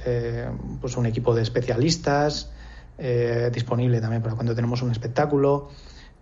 [0.80, 2.50] pues un equipo de especialistas
[3.52, 5.68] disponible también para cuando tenemos un espectáculo.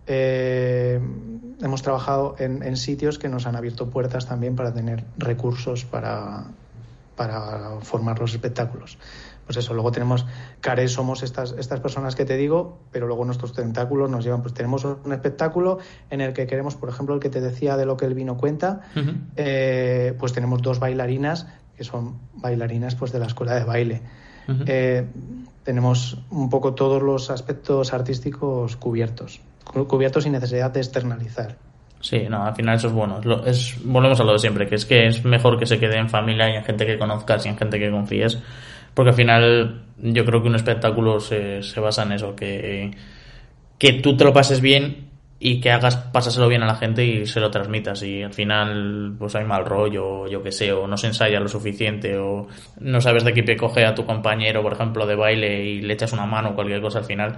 [0.07, 6.45] Hemos trabajado en, en, sitios que nos han abierto puertas también para tener recursos para,
[7.15, 8.97] para formar los espectáculos.
[9.49, 10.27] Pues eso, luego tenemos,
[10.61, 14.53] Care somos estas, estas personas que te digo, pero luego nuestros tentáculos nos llevan, pues
[14.53, 15.79] tenemos un espectáculo
[16.11, 18.37] en el que queremos, por ejemplo, el que te decía de lo que el vino
[18.37, 18.81] cuenta,
[19.35, 24.01] eh, pues tenemos dos bailarinas que son bailarinas pues de la escuela de baile.
[24.67, 25.07] Eh,
[25.63, 29.41] tenemos un poco todos los aspectos artísticos cubiertos,
[29.87, 31.55] cubiertos sin necesidad de externalizar.
[32.01, 33.19] Sí, no, al final eso es bueno.
[33.45, 36.09] Es, volvemos a lo de siempre, que es que es mejor que se quede en
[36.09, 38.39] familia y en gente que conozcas y en gente que confíes
[38.93, 42.91] porque al final yo creo que un espectáculo se, se basa en eso, que,
[43.77, 45.07] que tú te lo pases bien
[45.39, 49.15] y que hagas pasáselo bien a la gente y se lo transmitas y al final
[49.17, 52.47] pues hay mal rollo yo qué sé o no se ensaya lo suficiente o
[52.81, 55.93] no sabes de qué pie coge a tu compañero por ejemplo de baile y le
[55.93, 57.37] echas una mano o cualquier cosa al final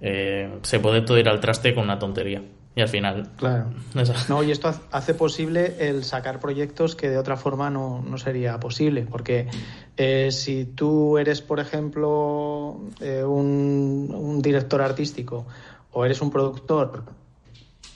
[0.00, 2.42] eh, se puede todo ir al traste con una tontería
[2.74, 3.28] y al final.
[3.36, 3.66] Claro.
[4.28, 8.58] No, y esto hace posible el sacar proyectos que de otra forma no, no sería
[8.60, 9.06] posible.
[9.10, 9.48] Porque
[9.96, 15.46] eh, si tú eres, por ejemplo, eh, un, un, director artístico
[15.92, 17.04] o eres un productor,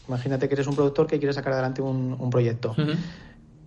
[0.08, 2.74] imagínate que eres un productor que quiere sacar adelante un, un proyecto.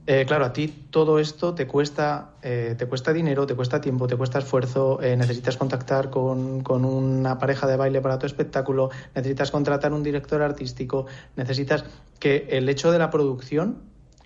[0.10, 4.08] Eh, claro, a ti todo esto te cuesta, eh, te cuesta dinero, te cuesta tiempo,
[4.08, 9.52] te cuesta esfuerzo, eh, necesitas contactar con, una pareja de baile para tu espectáculo, necesitas
[9.52, 11.84] contratar un director artístico, necesitas
[12.20, 13.80] que el hecho de la producción,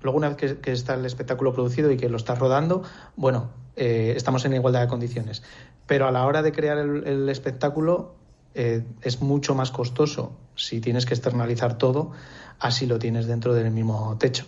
[0.04, 2.84] luego una vez que, está el espectáculo producido y que lo estás rodando,
[3.16, 5.42] bueno, estamos en igualdad de condiciones.
[5.88, 8.14] Pero a la hora de crear el espectáculo
[8.54, 12.12] es mucho más costoso si tienes que externalizar todo,
[12.60, 14.46] así lo tienes dentro del mismo techo.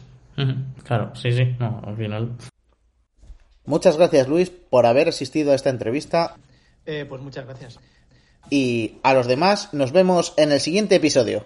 [0.84, 2.32] Claro, sí, sí, no, al final.
[3.66, 6.36] Muchas gracias, Luis, por haber asistido a esta entrevista.
[6.86, 7.80] Eh, pues muchas gracias.
[8.50, 11.46] Y a los demás, nos vemos en el siguiente episodio.